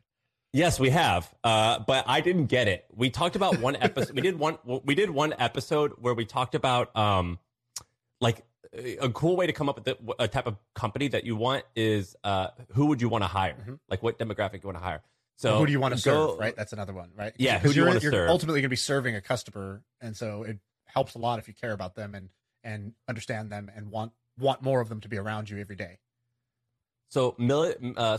[0.53, 1.31] Yes, we have.
[1.43, 2.85] Uh, but I didn't get it.
[2.95, 4.11] We talked about one episode.
[4.15, 4.57] we did one.
[4.63, 7.39] We did one episode where we talked about um,
[8.21, 8.43] like
[8.99, 11.65] a cool way to come up with the, a type of company that you want
[11.75, 13.57] is uh, who would you want to hire?
[13.67, 13.79] Mhm.
[13.89, 15.01] Like what demographic you want to hire.
[15.39, 16.39] So who do you want to go- serve?
[16.39, 17.11] Right, that's another one.
[17.15, 17.33] Right?
[17.37, 18.29] Yeah, who do you wanna you're serve?
[18.29, 21.53] Ultimately, going to be serving a customer, and so it helps a lot if you
[21.53, 22.29] care about them and
[22.61, 25.99] and understand them and want want more of them to be around you every day.
[27.07, 27.35] So
[27.95, 28.17] uh,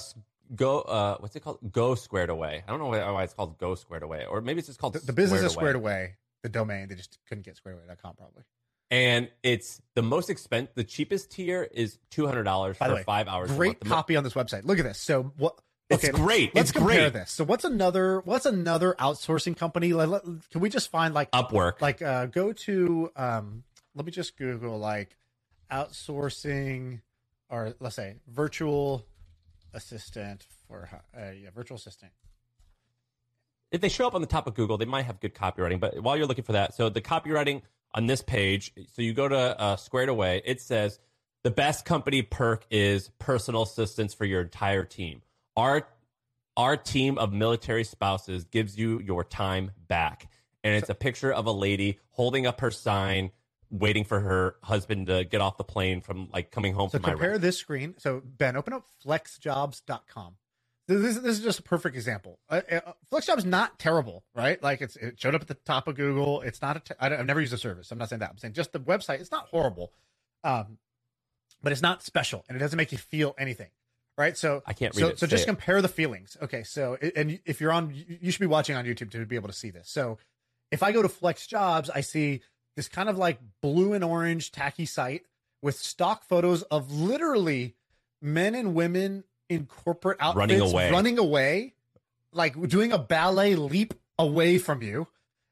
[0.55, 0.81] go.
[0.81, 1.59] Uh, what's it called?
[1.71, 2.65] Go Squared Away.
[2.67, 4.95] I don't know why why it's called Go Squared Away, or maybe it's just called
[4.95, 6.17] The, the business is Squared squared away.
[6.43, 8.45] The domain they just couldn't get squared squaredaway.com probably.
[8.91, 10.75] and it's the most expensive.
[10.75, 13.51] The cheapest tier is two hundred dollars for way, five hours.
[13.53, 13.81] Great month.
[13.81, 14.65] The mo- copy on this website.
[14.65, 14.99] Look at this.
[14.99, 15.61] So what?
[15.91, 16.55] It's okay, great.
[16.55, 17.13] Let's It's compare great.
[17.13, 17.33] this.
[17.33, 18.21] So what's another?
[18.21, 19.93] What's another outsourcing company?
[19.93, 21.81] Like, let- can we just find like Upwork.
[21.81, 23.65] like uh go to um
[23.95, 25.17] let me just google like
[25.71, 27.01] outsourcing
[27.49, 29.05] or let's say virtual
[29.75, 32.13] assistant for uh, yeah virtual assistant
[33.73, 35.79] if they show up on the top of Google, they might have good copywriting.
[35.79, 37.63] But while you're looking for that, so the copywriting
[37.95, 40.99] on this page, so you go to uh, Squared Away, it says
[41.45, 45.23] the best company perk is personal assistance for your entire team.
[45.57, 45.87] Our
[46.57, 50.31] our team of military spouses gives you your time back,
[50.63, 53.31] and it's a picture of a lady holding up her sign,
[53.71, 57.13] waiting for her husband to get off the plane from like coming home so from
[57.13, 57.41] compare Iraq.
[57.41, 57.95] this screen.
[57.99, 60.37] So ben open up flexjobs.com
[60.99, 62.39] this, this is just a perfect example.
[62.49, 62.81] Uh, uh,
[63.13, 64.63] flexjobs not terrible right?
[64.63, 66.41] Like it's it showed up at the top of google.
[66.43, 67.91] It's not a te- I i've never used the service.
[67.91, 68.31] I'm not saying that.
[68.31, 69.21] I'm saying just the website.
[69.21, 69.93] It's not horrible
[70.43, 70.79] um
[71.63, 73.69] but it's not special and it doesn't make you feel anything
[74.21, 75.19] right so I can't read so, it.
[75.19, 75.47] so just it.
[75.47, 76.37] compare the feelings.
[76.41, 79.49] Okay, so and if you're on, you should be watching on YouTube to be able
[79.49, 79.89] to see this.
[79.89, 80.19] So
[80.71, 82.43] if I go to Flex Jobs, I see
[82.77, 85.23] this kind of like blue and orange tacky site
[85.63, 87.75] with stock photos of literally
[88.23, 90.91] men and women in corporate outfits Running away.
[90.91, 91.75] running away,
[92.33, 95.09] like doing a ballet leap away from you.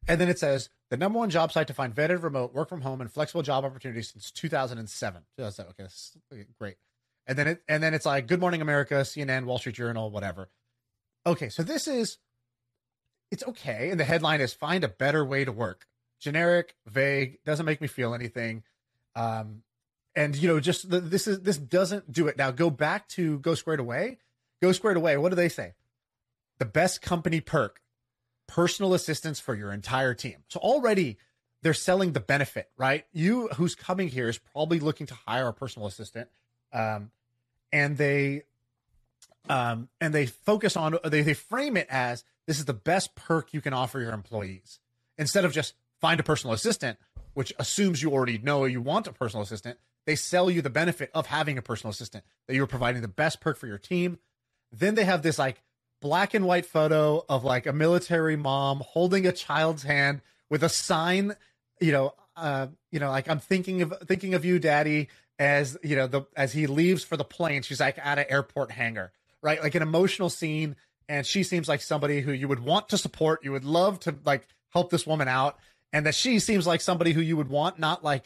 [0.06, 2.80] And then it says the number one job site to find vetted remote work from
[2.80, 5.22] home and flexible job opportunities since 2007.
[5.36, 5.70] 2007.
[5.70, 6.16] Okay, that's
[6.58, 6.76] great.
[7.28, 10.48] And then it and then it's like Good Morning America, CNN, Wall Street Journal, whatever.
[11.26, 12.18] Okay, so this is
[13.30, 13.90] it's okay.
[13.90, 15.86] And the headline is find a better way to work.
[16.18, 18.64] Generic, vague, doesn't make me feel anything.
[19.14, 19.62] Um
[20.16, 22.38] and you know, just the, this is this doesn't do it.
[22.38, 24.18] Now go back to Go Squared Away.
[24.62, 25.18] Go Squared Away.
[25.18, 25.74] What do they say?
[26.58, 27.82] The best company perk,
[28.46, 30.38] personal assistance for your entire team.
[30.48, 31.18] So already
[31.62, 33.04] they're selling the benefit, right?
[33.12, 36.28] You who's coming here is probably looking to hire a personal assistant,
[36.72, 37.10] um,
[37.72, 38.42] and they,
[39.48, 43.52] um, and they focus on they they frame it as this is the best perk
[43.52, 44.80] you can offer your employees
[45.16, 46.98] instead of just find a personal assistant,
[47.34, 49.78] which assumes you already know you want a personal assistant.
[50.06, 53.40] They sell you the benefit of having a personal assistant that you're providing the best
[53.40, 54.18] perk for your team.
[54.72, 55.62] Then they have this like
[56.00, 60.68] black and white photo of like a military mom holding a child's hand with a
[60.68, 61.36] sign,
[61.80, 65.08] you know, uh, you know, like I'm thinking of thinking of you, daddy,
[65.38, 67.62] as you know, the as he leaves for the plane.
[67.62, 69.12] She's like at an airport hangar,
[69.42, 69.62] right?
[69.62, 70.76] Like an emotional scene,
[71.08, 73.44] and she seems like somebody who you would want to support.
[73.44, 75.58] You would love to like help this woman out,
[75.92, 78.24] and that she seems like somebody who you would want, not like,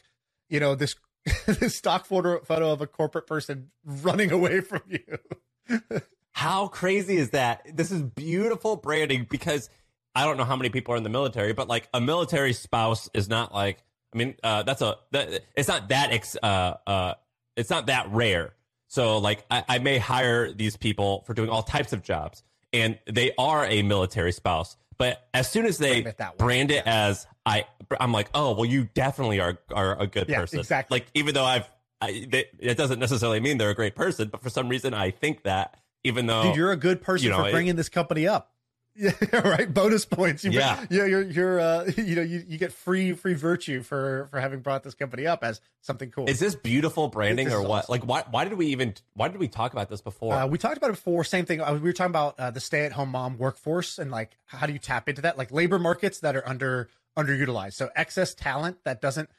[0.48, 0.96] you know, this
[1.46, 5.80] this stock photo photo of a corporate person running away from you.
[6.32, 7.76] How crazy is that?
[7.76, 9.68] This is beautiful branding because
[10.14, 13.08] I don't know how many people are in the military, but like a military spouse
[13.14, 13.82] is not like
[14.12, 17.14] I mean uh, that's a that, it's not that ex, uh, uh,
[17.56, 18.54] it's not that rare.
[18.88, 22.42] So like I, I may hire these people for doing all types of jobs,
[22.72, 24.76] and they are a military spouse.
[24.98, 27.64] But as soon as they it brand it as I,
[27.98, 30.60] I'm like, oh well, you definitely are are a good Yeah, person.
[30.60, 30.96] exactly.
[30.96, 31.68] Like even though I've,
[32.00, 35.10] I, they, it doesn't necessarily mean they're a great person, but for some reason I
[35.10, 35.76] think that.
[36.04, 38.51] Even though Dude, you're a good person you know, for it- bringing this company up.
[38.96, 39.12] Yeah,
[39.48, 39.72] right.
[39.72, 40.44] Bonus points.
[40.44, 40.84] You, Yeah.
[40.90, 41.06] yeah.
[41.06, 44.82] You're you're uh, you know you, you get free free virtue for for having brought
[44.82, 46.28] this company up as something cool.
[46.28, 47.84] Is this beautiful branding This or what?
[47.84, 47.92] awesome.
[47.92, 48.24] Like, why?
[48.30, 48.94] Why did we even?
[49.14, 50.34] Why did we talk about this before?
[50.34, 51.24] Uh, we talked about it before.
[51.24, 51.60] Same thing.
[51.62, 54.78] Uh, we were talking about uh, the stay-at-home mom workforce and like how do you
[54.78, 55.38] tap into that?
[55.38, 57.74] Like labor markets that are under underutilized.
[57.74, 59.30] So excess talent that doesn't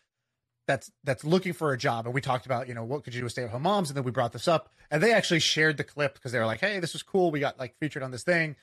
[0.65, 2.05] that's that's looking for a job.
[2.05, 4.03] And we talked about you know what could you do with stay-at-home moms, and then
[4.03, 6.79] we brought this up, and they actually shared the clip because they were like, hey,
[6.79, 7.31] this was cool.
[7.31, 8.55] We got like featured on this thing,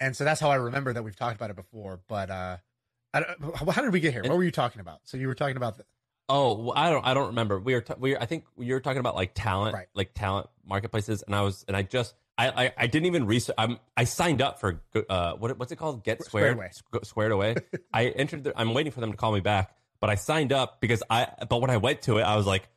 [0.00, 2.00] and so that's how I remember that we've talked about it before.
[2.08, 2.56] But uh,
[3.14, 4.22] I, don't- how did we get here?
[4.22, 5.00] What were you talking about?
[5.04, 5.84] So you were talking about the,
[6.28, 7.04] oh, well, I don't.
[7.06, 7.58] I don't remember.
[7.58, 7.80] We were.
[7.80, 8.12] T- we.
[8.12, 9.86] Were, I think you were talking about like talent, Right.
[9.94, 13.54] like talent marketplaces, and I was, and I just, I, I, I didn't even research.
[13.58, 16.04] I'm, I signed up for, uh, what, what's it called?
[16.04, 16.70] Get Squared squared, Away.
[17.00, 17.56] Squ- squared away.
[17.92, 18.44] I entered.
[18.44, 21.28] The, I'm waiting for them to call me back, but I signed up because I.
[21.48, 22.68] But when I went to it, I was like.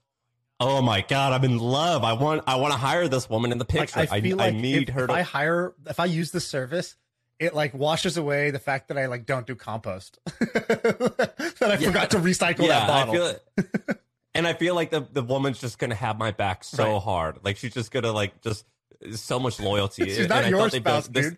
[0.59, 1.33] Oh my god!
[1.33, 2.03] I'm in love.
[2.03, 2.43] I want.
[2.47, 3.99] I want to hire this woman in the picture.
[3.99, 5.13] Like I feel like need if, her if to.
[5.13, 6.95] I hire, if I use the service,
[7.43, 10.19] it like washes away the fact that I like don't do compost.
[10.39, 11.87] that I Yeah.
[11.87, 13.13] forgot to recycle yeah, that bottle.
[13.13, 13.99] I feel it.
[14.35, 17.01] and I feel like the the woman's just gonna have my back so Right.
[17.01, 17.39] hard.
[17.43, 18.65] Like she's just gonna like just
[19.11, 20.05] so much loyalty.
[20.09, 21.37] She's And not I your thought they built spouse, this- dude.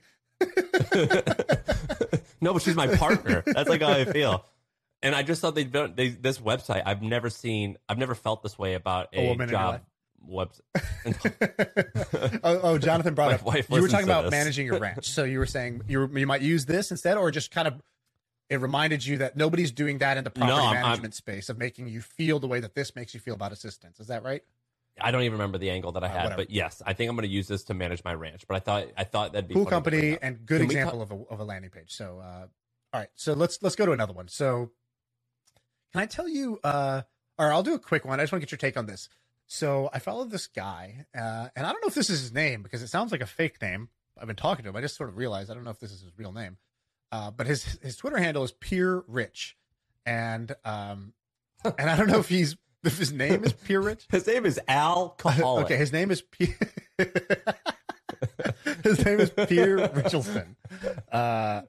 [2.42, 3.44] no, but she's my partner.
[3.46, 4.46] That's like how I feel.
[5.02, 6.84] And I just thought they built they, this website.
[6.86, 7.78] I've never seen.
[7.90, 9.82] I've never felt this way about A a, woman in your job
[10.30, 10.62] website.
[12.44, 13.44] oh, oh, Jonathan brought up.
[13.44, 14.32] wife You were talking about this.
[14.32, 17.32] managing your ranch, so you were saying you were, you might use this instead, or
[17.32, 17.82] just kind of
[18.50, 21.58] it reminded you that nobody's doing that in the property I'm- I'm- management space of
[21.58, 24.00] making you feel the way that this makes you feel about assistance.
[24.00, 24.44] Is that right?
[25.02, 27.16] I don't even remember the angle that I Uh, had, but yes, I think I'm
[27.18, 28.48] going to use this to manage my ranch.
[28.48, 30.66] But I thought I thought that'd be cool funny to bring company and good Can
[30.70, 31.92] example of a of a landing page.
[31.92, 32.48] So, uh,
[32.94, 34.30] all right, so let's let's go to another one.
[34.30, 34.72] So,
[35.92, 36.60] can I tell you?
[36.64, 37.02] Uh,
[37.38, 38.20] or I'll do a quick one.
[38.22, 39.10] I just want to get your take on this.
[39.48, 42.64] So, I followed this guy, uh, and I don't know if this is his name
[42.64, 43.90] because it sounds like a fake name.
[44.20, 44.76] I've been talking to him.
[44.76, 46.58] I just sort of realized I don't know if this is his real name.
[47.12, 49.56] Uh, but his his Twitter handle is Peer Rich,
[50.06, 51.14] and um,
[51.78, 54.06] and I don't know if he's if his name is Peer Rich.
[54.12, 55.66] His name is alcoholic.
[55.66, 56.54] Okay, his name is P.
[58.84, 60.56] his name is Pierre Richardson.
[61.12, 61.64] Uh,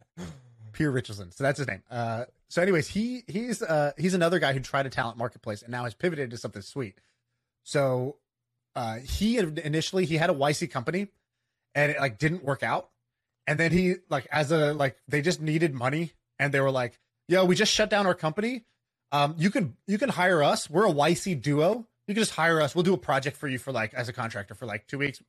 [0.73, 1.33] Pierre Richardson.
[1.33, 1.83] So that's his name.
[1.91, 5.71] Uh, so, anyways, he he's uh, he's another guy who tried a talent marketplace and
[5.71, 6.99] now has pivoted to something sweet.
[7.67, 8.17] So,
[8.77, 11.09] uh, he had- initially he had a YC company,
[11.75, 12.91] and it like didn't work out.
[13.49, 16.99] And then he like as a like they just needed money, and they were like,
[17.29, 18.65] "Yo, we just shut down our company.
[19.11, 20.71] Um, you can you can hire us.
[20.71, 21.87] We're a YC duo.
[22.07, 22.75] You can just hire us.
[22.75, 25.21] We'll do a project for you for like as a contractor for like two weeks.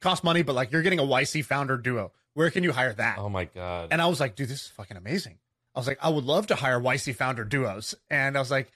[0.00, 2.12] Cost money, but like you're getting a YC founder duo.
[2.34, 3.18] Where can you hire that?
[3.18, 3.88] Oh my god.
[3.90, 5.38] And I was like, dude, this is fucking amazing.
[5.74, 7.94] I was like, I would love to hire YC founder duos.
[8.10, 8.70] And I was like,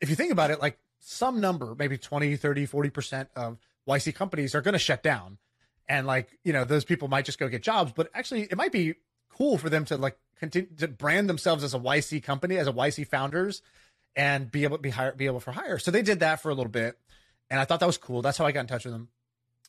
[0.00, 0.78] if you think about it, like
[1.08, 5.38] some number, maybe 20, 30, 40% of YC companies are going to shut down.
[5.88, 8.72] And like, you know, those people might just go get jobs, but actually it might
[8.72, 8.94] be
[9.30, 12.72] cool for them to like continue to brand themselves as a YC company, as a
[12.72, 13.62] YC founders
[14.16, 15.78] and be able to be hire, be able for hire.
[15.78, 16.98] So they did that for a little bit.
[17.50, 18.20] And I thought that was cool.
[18.20, 19.08] That's how I got in touch with him.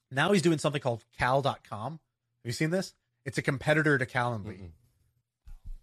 [0.10, 1.92] Now he's doing something called cal.com.
[1.92, 2.00] Have
[2.46, 2.96] you seen this?
[3.26, 4.58] It's a competitor to Calendly.
[4.60, 4.70] Mm-mm.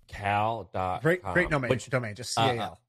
[0.09, 1.69] Cal dot Great, great domain.
[1.71, 2.81] which- domain, just uh, CAL.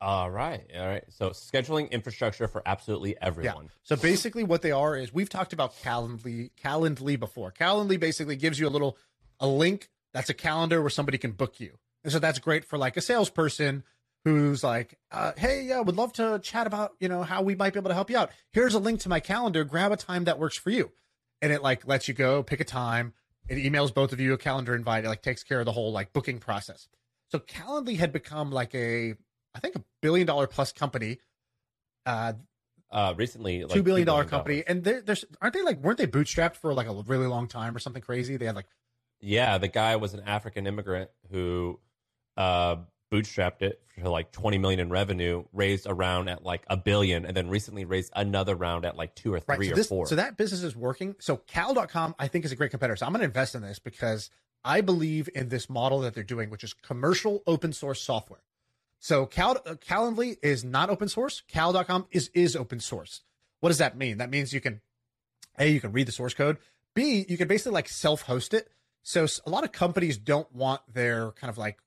[0.00, 1.04] All right, all right.
[1.08, 3.70] So scheduling infrastructure for absolutely everyone.
[3.82, 7.50] So basically, what they are is we've talked about Calendly, Calendly before.
[7.52, 8.98] Calendly basically gives you a little
[9.40, 11.78] a link that's a calendar where somebody can book you.
[12.02, 13.84] And so that's great for like a salesperson
[14.24, 17.72] who's like, uh, hey, yeah, would love to chat about, you know, how we might
[17.72, 18.30] be able to help you out.
[18.52, 19.62] Here's a link to my calendar.
[19.64, 20.90] Grab a time that works for you.
[21.42, 23.12] And it like lets you go pick a time.
[23.48, 25.04] It emails both of you a calendar invite.
[25.04, 26.88] It like takes care of the whole like booking process.
[27.30, 29.14] So Calendly had become like a,
[29.56, 31.18] I think a billion dollar plus company.
[32.04, 32.34] Uh,
[32.90, 36.06] Uh, recently, like two billion dollar company, and they're, there's aren't they like weren't they
[36.06, 38.36] bootstrapped for like a really long time or something crazy?
[38.36, 38.68] They had like
[39.20, 41.80] Yeah, the guy was an African immigrant who
[42.36, 42.76] uh,
[43.12, 47.24] bootstrapped it for like 20 million in revenue, raised a round at like a billion,
[47.24, 49.56] and then recently raised another round at like two or right.
[49.56, 50.06] three So or this four.
[50.06, 51.16] so that business is working.
[51.18, 52.96] So Cal.com I think is a great competitor.
[52.96, 54.30] So I'm going to invest in this because
[54.64, 58.40] I believe in this model that they're doing, which is commercial open source software.
[58.98, 61.42] So Cal uh, Calendly is not open source.
[61.48, 63.22] Cal.com is is open source.
[63.60, 64.18] What does that mean?
[64.18, 64.80] That means you can
[65.58, 66.58] A, you can read the source code.
[66.94, 68.68] B, you can basically like self-host it.
[69.02, 71.78] So a lot of companies don't want their kind of like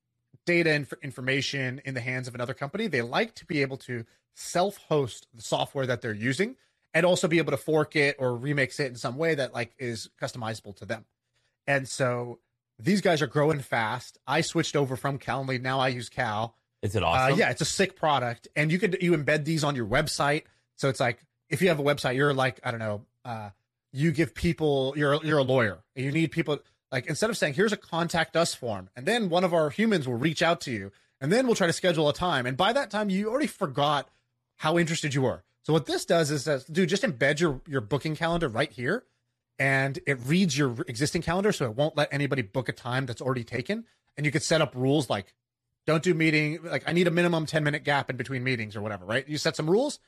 [0.45, 2.87] data and information in the hands of another company.
[2.87, 4.05] They like to be able to
[4.35, 6.55] self-host the software that they're using
[6.93, 9.73] and also be able to fork it or remix it in some way that like
[9.77, 11.05] is customizable to them.
[11.67, 12.39] And so
[12.79, 14.17] these guys are growing fast.
[14.25, 15.61] I switched over from Calendly.
[15.61, 16.55] Now I use Cal.
[16.81, 17.37] Is it Uh, awesome?
[17.39, 20.43] yeah, it's a sick product, and you could you embed these on your website.
[20.75, 21.19] So it's like
[21.49, 23.49] if you have a website, you're like I don't know, uh,
[23.91, 26.59] you give people you're you're a lawyer, and you need people
[26.91, 30.07] like instead of saying here's a contact us form, and then one of our humans
[30.07, 32.71] will reach out to you, and then we'll try to schedule a time, and by
[32.73, 34.09] that time you already forgot
[34.57, 35.43] how interested you were.
[35.63, 39.03] So what this does is that dude just embed your your booking calendar right here,
[39.57, 43.21] and it reads your existing calendar, so it won't let anybody book a time that's
[43.21, 45.33] already taken, and you could set up rules like
[45.87, 48.81] don't do meeting like i need a minimum 10 minute gap in between meetings or
[48.81, 49.27] whatever right?
[49.27, 49.99] You set some rules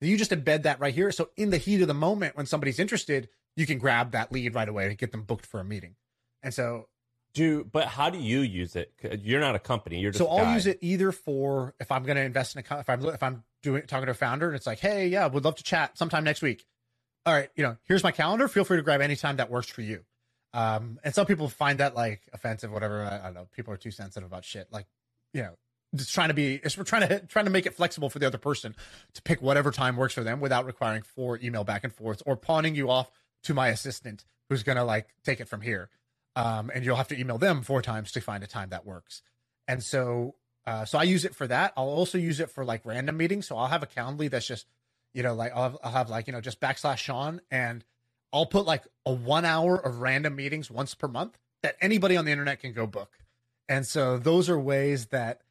[0.00, 1.10] you just embed that right here.
[1.10, 4.54] So in the heat of the moment when somebody's interested you can grab that lead
[4.54, 5.96] right away and get them booked for a meeting.
[6.42, 6.86] And so
[7.34, 8.92] Do but how do you use it?
[9.22, 9.98] You're not a company.
[10.00, 10.54] You're just so I'll guy.
[10.54, 13.22] use it either for if i'm going to invest in a co- if i'm if
[13.22, 15.98] i'm doing talking to a founder and it's like hey yeah would love to chat
[15.98, 16.64] sometime next week.
[17.26, 18.46] All right you know here's my calendar.
[18.46, 20.04] Feel free to grab any time that works for you.
[20.54, 23.48] Um and some people find that like offensive whatever i, I don't know.
[23.52, 24.68] People are too sensitive about shit.
[24.70, 24.86] Like
[25.32, 25.54] you know
[25.94, 28.38] just trying to be we're trying to trying to make it flexible for the other
[28.38, 28.74] person
[29.14, 32.36] to pick whatever time works for them without requiring four email back and forth or
[32.36, 33.10] pawning you off
[33.42, 35.90] to my assistant who's gonna like take it from here.
[36.36, 39.22] Um, and you'll have to email them four times to find a time that works.
[39.66, 40.34] And so
[40.66, 41.72] uh, so i use it for that.
[41.78, 43.46] I'll also use it for like random meetings.
[43.46, 44.66] So i'll have a calendly that's just
[45.14, 47.84] you know like i'll have, I'll have like you know just backslash shaan and
[48.32, 52.24] i'll put like a one hour of random meetings once per month that anybody on
[52.24, 53.10] the internet can go book
[53.68, 55.42] and so those are ways that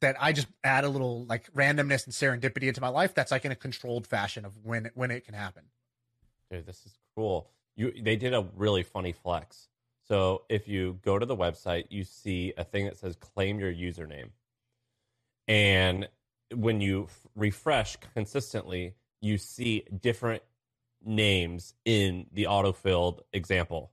[0.00, 3.14] that I just add a little like randomness and serendipity into my life.
[3.14, 5.64] That's like in a controlled fashion of when when it can happen.
[6.50, 7.50] Dude, this is cool.
[7.76, 9.68] You they did a really funny flex.
[10.08, 13.72] So if you go to the website, you see a thing that says claim your
[13.72, 14.30] username.
[15.46, 16.08] And
[16.52, 20.42] when you f- refresh consistently, you see different
[21.04, 23.92] names in the autofilled example.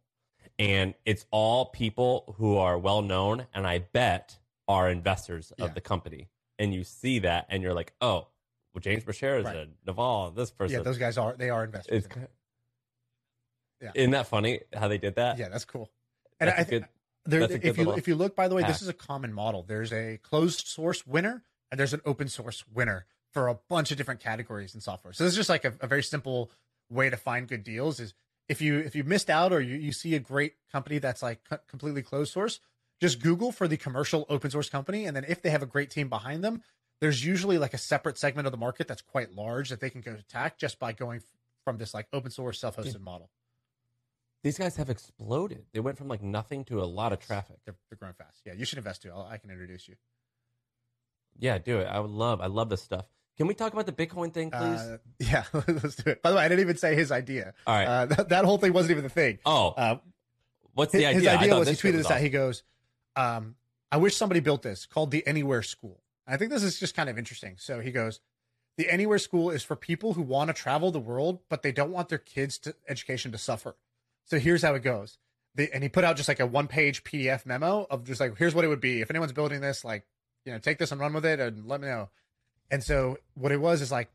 [0.60, 5.74] And it's all people who are well known and I bet are investors of Yeah.
[5.74, 6.30] the company.
[6.60, 8.28] And you see that and you're like, oh,
[8.74, 9.56] well, James Beshara is Right.
[9.56, 10.78] a Naval, this person.
[10.78, 12.06] Yeah, those guys are they are investors.
[12.06, 12.28] It's in
[13.82, 13.92] Yeah.
[13.94, 15.38] Isn't that funny how they did that?
[15.38, 15.92] yeah, that's cool.
[16.40, 16.86] And That's I think
[17.26, 18.72] there, if you if you look, by the way, hack.
[18.72, 19.64] this is a common model.
[19.64, 23.98] There's a closed source winner and there's an open source winner for a bunch of
[23.98, 25.14] different categories in software.
[25.14, 26.50] So this is just like a, a very simple
[26.90, 28.00] way to find good deals.
[28.00, 28.14] Is
[28.50, 31.40] if you if you missed out or you, you see a great company that's like
[31.50, 32.60] co- completely closed source,
[33.02, 35.90] just Google for the commercial open source company, and then if they have a great
[35.90, 36.62] team behind them,
[37.02, 40.02] there's usually like a separate segment of the market that's quite large that they can
[40.02, 41.24] go attack just by going f-
[41.64, 43.30] from this like open source self hosted model.
[44.44, 45.66] These guys have exploded.
[45.74, 47.58] They went from like nothing to a lot of traffic.
[47.66, 48.42] They're, they're growing fast.
[48.46, 49.12] Yeah, you should invest too.
[49.12, 49.96] I'll, I can introduce you.
[51.38, 51.86] Yeah, do it.
[51.86, 52.40] I would love.
[52.42, 53.06] I love this stuff.
[53.38, 54.62] Can we talk about the Bitcoin thing, please?
[54.62, 56.22] Uh, yeah, let's do it.
[56.24, 57.54] By the way, I didn't even say his idea.
[57.68, 57.86] All right.
[57.86, 59.40] Uh, that, that whole thing wasn't even the thing.
[59.46, 59.98] oh, Uh,
[60.74, 61.20] what's his, the idea?
[61.20, 62.22] his idea was he tweeted was this out.
[62.22, 62.64] He goes,
[63.16, 63.56] um,
[63.92, 67.10] "I wish somebody built this called the Anywhere School." I think this is just kind
[67.10, 67.56] of interesting.
[67.60, 68.20] So he goes,
[68.78, 71.92] "The Anywhere School is for people who want to travel the world, but they don't
[71.92, 73.76] want their kids' to, education to suffer."
[74.26, 75.20] So here's how it goes.
[75.56, 78.56] The, and he put out just like a one-page PDF memo of just like, "Here's
[78.56, 79.86] what it would be if anyone's building this.
[79.86, 80.06] Like,
[80.44, 82.10] you know, take this and run with it, and let me know."
[82.70, 84.10] And so what it was is like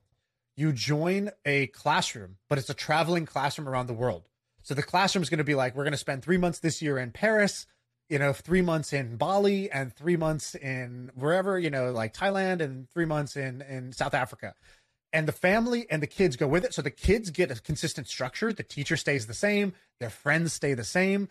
[0.56, 4.28] you join a classroom, but it's a traveling classroom around the world.
[4.62, 6.82] So the classroom is going to be like, we're going to spend three months this
[6.82, 7.66] year in Paris,
[8.08, 12.60] you know, three months in Bali and three months in wherever, you know, like Thailand
[12.60, 14.54] and three months in, in South Africa.
[15.12, 16.74] And the family and the kids go with it.
[16.74, 18.52] So the kids get a consistent structure.
[18.52, 19.72] The teacher stays the same.
[20.00, 21.28] Their friends stay the same,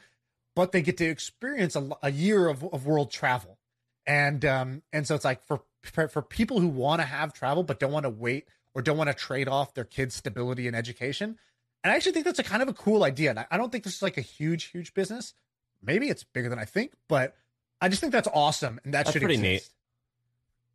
[0.56, 3.60] but they get to experience a, a year of, of world travel.
[4.06, 7.64] and um and so it's like for for, for people who want to have travel
[7.64, 10.76] but don't want to wait or don't want to trade off their kids' stability and
[10.76, 11.38] education.
[11.84, 13.32] And I actually think that's a kind of a cool idea.
[13.32, 15.34] And I- don't think this is like a huge, huge business.
[15.84, 17.36] Maybe it's bigger than I think, but
[17.82, 19.72] I just think that's awesome and that That's should pretty exist.
[19.72, 19.76] neat.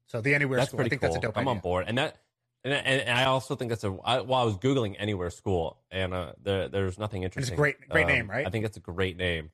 [0.09, 1.11] So the Anywhere that's School, I think cool.
[1.11, 1.51] that's a dope I'm idea.
[1.55, 2.17] on board, and that,
[2.65, 3.97] and, and I also think that's a.
[4.05, 7.53] I, while I was googling Anywhere School, and uh, there, there's nothing interesting.
[7.55, 8.47] It's a great- great Um, name, right?
[8.47, 9.51] I think it's a great name.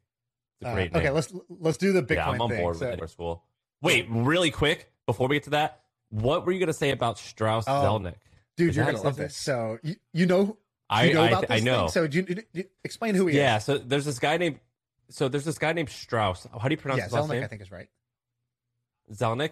[0.61, 1.15] It's a Uh, great okay, name.
[1.15, 2.61] let's let's do the Bitcoin yeah, I'm on thing.
[2.61, 3.45] board So- with Anywhere School.
[3.83, 5.81] Wait, really quick before we get to that,
[6.11, 8.15] what were you gonna say about Strauss Oh, Zelnick?
[8.57, 9.37] dude, Is you're gonna love this.
[9.37, 10.57] So you, you know
[10.89, 11.81] I you know I, about I this know.
[11.81, 11.89] Thing?
[11.89, 13.69] So do you, do you- explain who he yeah, is.
[13.69, 13.75] Yeah.
[13.77, 14.61] So there's this guy named.
[15.11, 16.47] So there's this guy named Strauss.
[16.59, 17.45] How do you pronounce Yeah, his last Zelnick, name?
[17.45, 17.89] I think is right.
[19.13, 19.51] Zelnick.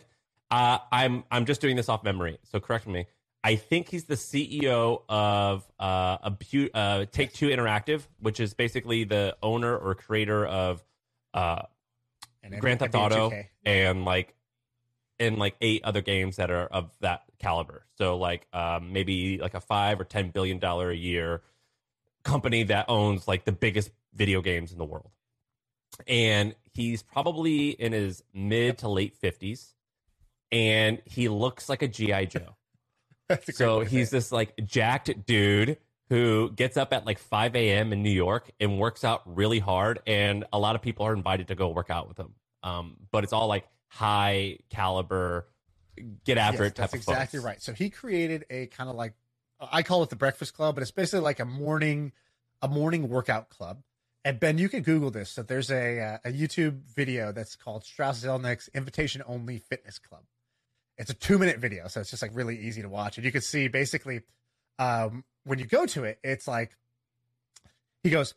[0.51, 3.07] Uh, I'm I'm just doing this off memory, so correct me.
[3.43, 8.53] I think he's the CEO of uh, a bu- uh, Take Two Interactive, which is
[8.55, 10.85] basically the owner or creator of
[11.33, 11.63] uh,
[12.43, 13.33] And Grand Theft Auto
[13.65, 14.35] and like
[15.19, 17.85] and like eight other games that are of that caliber.
[17.99, 21.43] So like um, maybe like a five or ten billion dollar a year
[22.25, 25.11] company that owns like the biggest video games in the world.
[26.07, 29.75] And he's probably in his mid to late fifties,
[30.51, 32.57] and he looks like a GI Joe.
[33.53, 35.79] So way to say he's this like jacked dude
[36.11, 37.93] who gets up at like 5 a.m.
[37.93, 40.01] in New York and works out really hard.
[40.07, 42.35] And a lot of people are invited to go work out with him.
[42.63, 45.47] Um, but it's all like high caliber,
[46.25, 46.93] get after Yes, it type of.
[46.93, 47.47] That's of exactly folks.
[47.47, 47.63] right.
[47.63, 49.15] So he created a kind of like
[49.61, 52.13] I call it the Breakfast Club, but it's basically like a morning
[52.61, 53.83] a morning workout club.
[54.25, 55.31] And Ben, you can Google this.
[55.31, 60.25] So there's a uh, a YouTube video that's called Strauss Zelnick's Invitation Only Fitness Club.
[60.99, 63.17] It's a two minute video, so it's just like really easy to watch.
[63.17, 64.23] And you can see basically
[64.79, 66.77] um, when you go to it, it's like
[68.03, 68.35] he goes,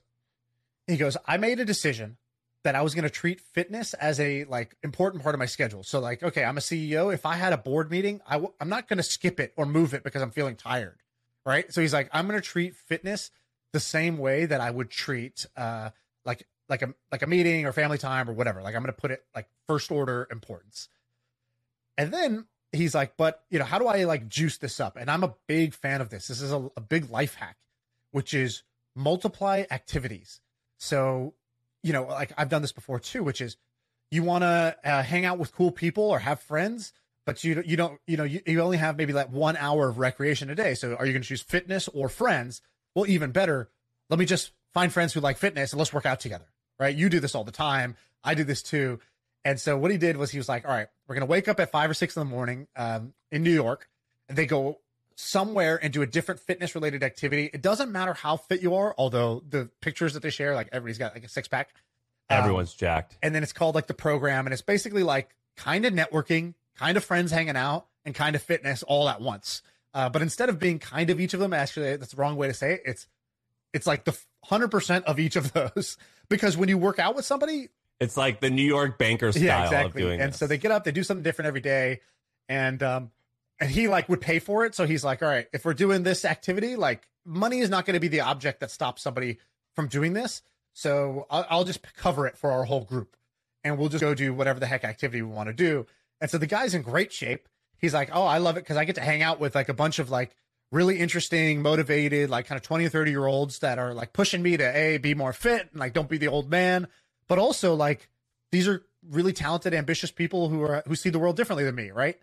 [0.88, 2.18] he goes, I made a decision
[2.64, 5.84] that I was going to treat fitness as a like important part of my schedule.
[5.84, 7.14] So like, okay, I'm a CEO.
[7.14, 9.66] If I had a board meeting, I w- I'm not going to skip it or
[9.66, 10.98] move it because I'm feeling tired,
[11.46, 11.72] right?
[11.74, 13.32] So he's like, I'm going to treat fitness
[13.74, 15.90] the same way that I would treat uh
[16.26, 18.62] like like a like a meeting or family time or whatever.
[18.62, 20.88] Like I'm going to put it like first order importance.
[21.98, 24.98] And then he's like, but you know, how do I like juice this up?
[24.98, 26.28] And I'm a big fan of this.
[26.28, 27.58] This is a, a big life hack,
[28.12, 28.64] which is
[28.96, 30.42] multiply activities.
[30.78, 31.34] So,
[31.84, 33.58] you know, like I've done this before too, which is
[34.12, 36.94] you want to uh, hang out with cool people or have friends,
[37.26, 39.98] but you you don't you know you, you only have maybe like one hour of
[39.98, 40.74] recreation a day.
[40.76, 42.62] So are you going to choose fitness or friends?
[42.96, 43.70] Well, even better,
[44.10, 46.46] let me just find friends who like fitness and let's work out together.
[46.80, 46.96] Right?
[46.96, 47.96] You do this all the time.
[48.24, 49.00] I do this too.
[49.46, 51.48] And so what he did was he was like, all right, we're going to wake
[51.48, 53.90] up at five or six in the morning um, in New York
[54.30, 54.80] and they go
[55.16, 57.50] somewhere and do a different fitness related activity.
[57.54, 60.98] It doesn't matter how fit you are, although the pictures that they share, like everybody's
[60.98, 61.70] got like a six pack.
[62.30, 63.18] Um, Everyone's jacked.
[63.22, 64.48] and then it's called like the program.
[64.48, 68.42] And it's basically like kind of networking, kind of friends hanging out, and kind of
[68.42, 69.62] fitness all at once.
[69.94, 72.48] Uh, but instead of being kind of each of them, actually, that's the wrong way
[72.48, 72.82] to say it.
[72.86, 73.08] It's
[73.74, 75.98] it's like the hundred percent of each of those
[76.30, 77.70] because when you work out with somebody,
[78.04, 80.14] It's like the New York banker style yeah, of exactly.
[80.14, 80.38] and this.
[80.38, 82.02] so they get up, they do something different every day,
[82.50, 83.12] and um,
[83.60, 84.76] and he like would pay for it.
[84.76, 87.96] So he's like, all right, if we're doing this activity, like money is not going
[87.96, 89.38] to be the object that stops somebody
[89.74, 90.42] from doing this.
[90.74, 93.16] So I'll, I'll just cover it for our whole group,
[93.64, 95.86] and we'll just go do whatever the heck activity we want to do.
[96.20, 97.48] And so the guy's in great shape.
[97.78, 99.74] He's like, oh, I love it because I get to hang out with like a
[99.74, 100.36] bunch of like
[100.72, 104.42] really interesting, motivated, like kind of 20 or 30 year olds that are like pushing
[104.42, 106.88] me to a be more fit and like don't be the old man,
[107.28, 108.10] but also like
[108.52, 111.92] these are really talented, ambitious people who are who see the world differently than me,
[111.92, 112.20] right?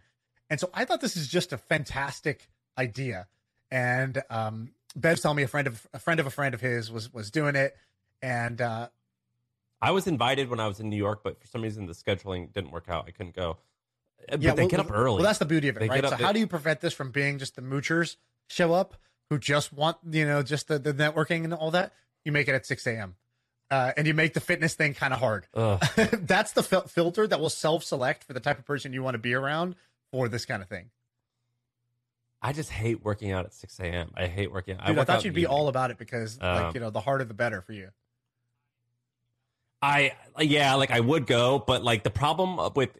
[0.49, 2.49] And so I thought this is just a fantastic
[2.79, 3.29] idea.
[3.71, 6.91] And um, Bev's telling me a friend of a friend of a friend of his
[6.91, 7.77] was was doing it,
[8.21, 8.89] and uh,
[9.81, 12.53] I was invited when I was in New York, but for some reason the scheduling
[12.53, 13.05] didn't work out.
[13.07, 13.59] I couldn't go.
[14.23, 15.17] Uh, But yeah, they well, get up early.
[15.17, 16.05] Well, that's the beauty of it, They right?
[16.05, 18.17] up- so they- how do you prevent this from being just the moochers
[18.49, 18.97] show up
[19.31, 21.93] who just want you know just the, the networking and all that?
[22.25, 23.15] You make it at six a.m.
[23.71, 25.47] Uh, and you make the fitness thing kind of hard.
[25.55, 29.19] That's the fil- filter that will self-select for the type of person you want to
[29.19, 29.77] be around
[30.11, 30.91] for this kind of thing.
[32.43, 34.11] I just hate working out at 6 a.m.
[34.17, 34.87] I hate working out.
[34.87, 36.91] Dude, I, work thought you'd be the all about it because, Um, like, you know,
[36.91, 37.91] the harder the better for you.
[39.83, 42.91] I yeah, like I would go, but like the problem with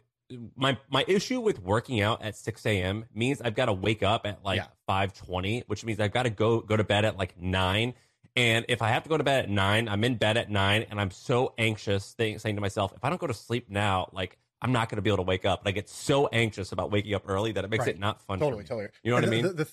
[0.55, 3.05] my my issue with working out at 6 a.m.
[3.13, 4.67] means I've got to wake up at like Yeah.
[4.89, 7.93] 5:20, which means I've got to go go to bed at like nine.
[8.35, 10.85] And if I have to go to bed at nine, I'm in bed at nine,
[10.89, 14.09] and I'm so anxious, saying, saying to myself, if I don't go to sleep now,
[14.13, 15.59] like I'm not going to be able to wake up.
[15.61, 17.95] And I get so anxious about waking up early that it makes Right.
[17.95, 18.39] it not fun.
[18.39, 18.87] Totally, totally.
[19.03, 19.43] You know what I mean?
[19.43, 19.71] the- the-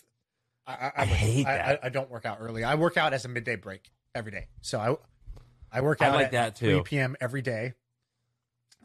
[0.66, 1.80] I, I, I hate I, that.
[1.84, 2.62] I, don't work out early.
[2.64, 4.48] I work out as a midday break every day.
[4.60, 4.96] So I,
[5.78, 7.16] I work out like at that 3 p.m.
[7.22, 7.72] every day,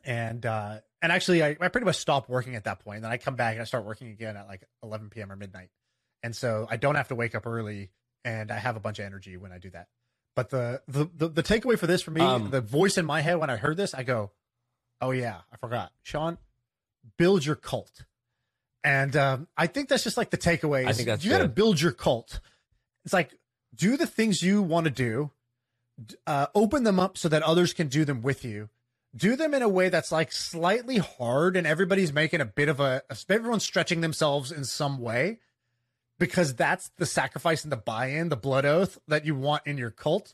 [0.06, 3.02] and uh, And actually, I, I pretty much stop working at that point.
[3.02, 5.32] Then I come back and I start working again at like 11 p.m.
[5.32, 5.70] or midnight.
[6.22, 7.90] And so I don't have to wake up early
[8.24, 9.88] and I have a bunch of energy when I do that.
[10.36, 13.22] But the the the, the takeaway for this for me, Um, the voice in my
[13.22, 14.32] head when I heard this, I go,
[15.02, 16.38] "Oh yeah, I forgot, Shaan,
[17.18, 18.06] build your cult."
[18.84, 20.88] And um, I think that's just like the takeaway.
[20.88, 22.40] I think that's you got to build your cult.
[23.06, 23.36] It's like
[23.76, 25.32] do the things you want to do,
[26.28, 28.70] uh, open them up so that others can do them with you.
[29.16, 32.80] Do them in a way that's like slightly hard, and everybody's making a bit of
[32.80, 33.04] a.
[33.30, 35.40] Everyone's stretching themselves in some way
[36.20, 39.92] because that's the sacrifice and the buy-in, the blood oath that you want in your
[39.92, 40.34] cult.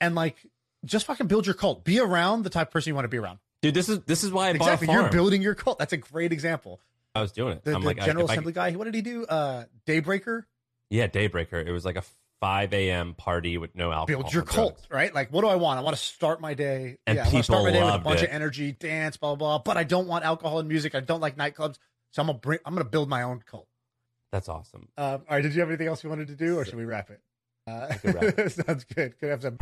[0.00, 0.36] And like,
[0.84, 1.84] just fucking build your cult.
[1.84, 3.38] Be around the type of person you want to be around.
[3.62, 4.86] Dude, this is this is why I exactly.
[4.86, 5.78] bought a You're building your cult.
[5.78, 6.80] That's a great example.
[7.14, 7.64] I was doing it.
[7.64, 8.72] The, I'm the like, General I- Assembly guy.
[8.72, 9.26] What did he do?
[9.26, 10.44] Uh, Daybreaker.
[10.88, 11.64] yeah, Daybreaker.
[11.66, 12.04] It was like a
[12.40, 13.14] 5 a.m.
[13.14, 14.22] party with no alcohol.
[14.22, 14.90] Build your cult, drugs.
[14.90, 15.14] right?
[15.14, 15.78] Like, what do I want?
[15.78, 16.96] I want to start my day.
[17.06, 18.30] And yeah, I want to start my day with a bunch it.
[18.30, 19.58] of energy, dance, blah blah.
[19.58, 19.62] blah.
[19.62, 20.94] But I don't want alcohol and music.
[20.94, 21.78] I don't like nightclubs.
[22.12, 22.58] So I'm gonna bring.
[22.64, 23.68] I'm gonna build my own cult.
[24.32, 24.88] That's awesome.
[24.96, 25.42] Um, all right.
[25.42, 27.20] Did you have anything else you wanted to do, or should we wrap it?
[27.66, 29.14] Uh, wrap sounds good.
[29.20, 29.58] Good.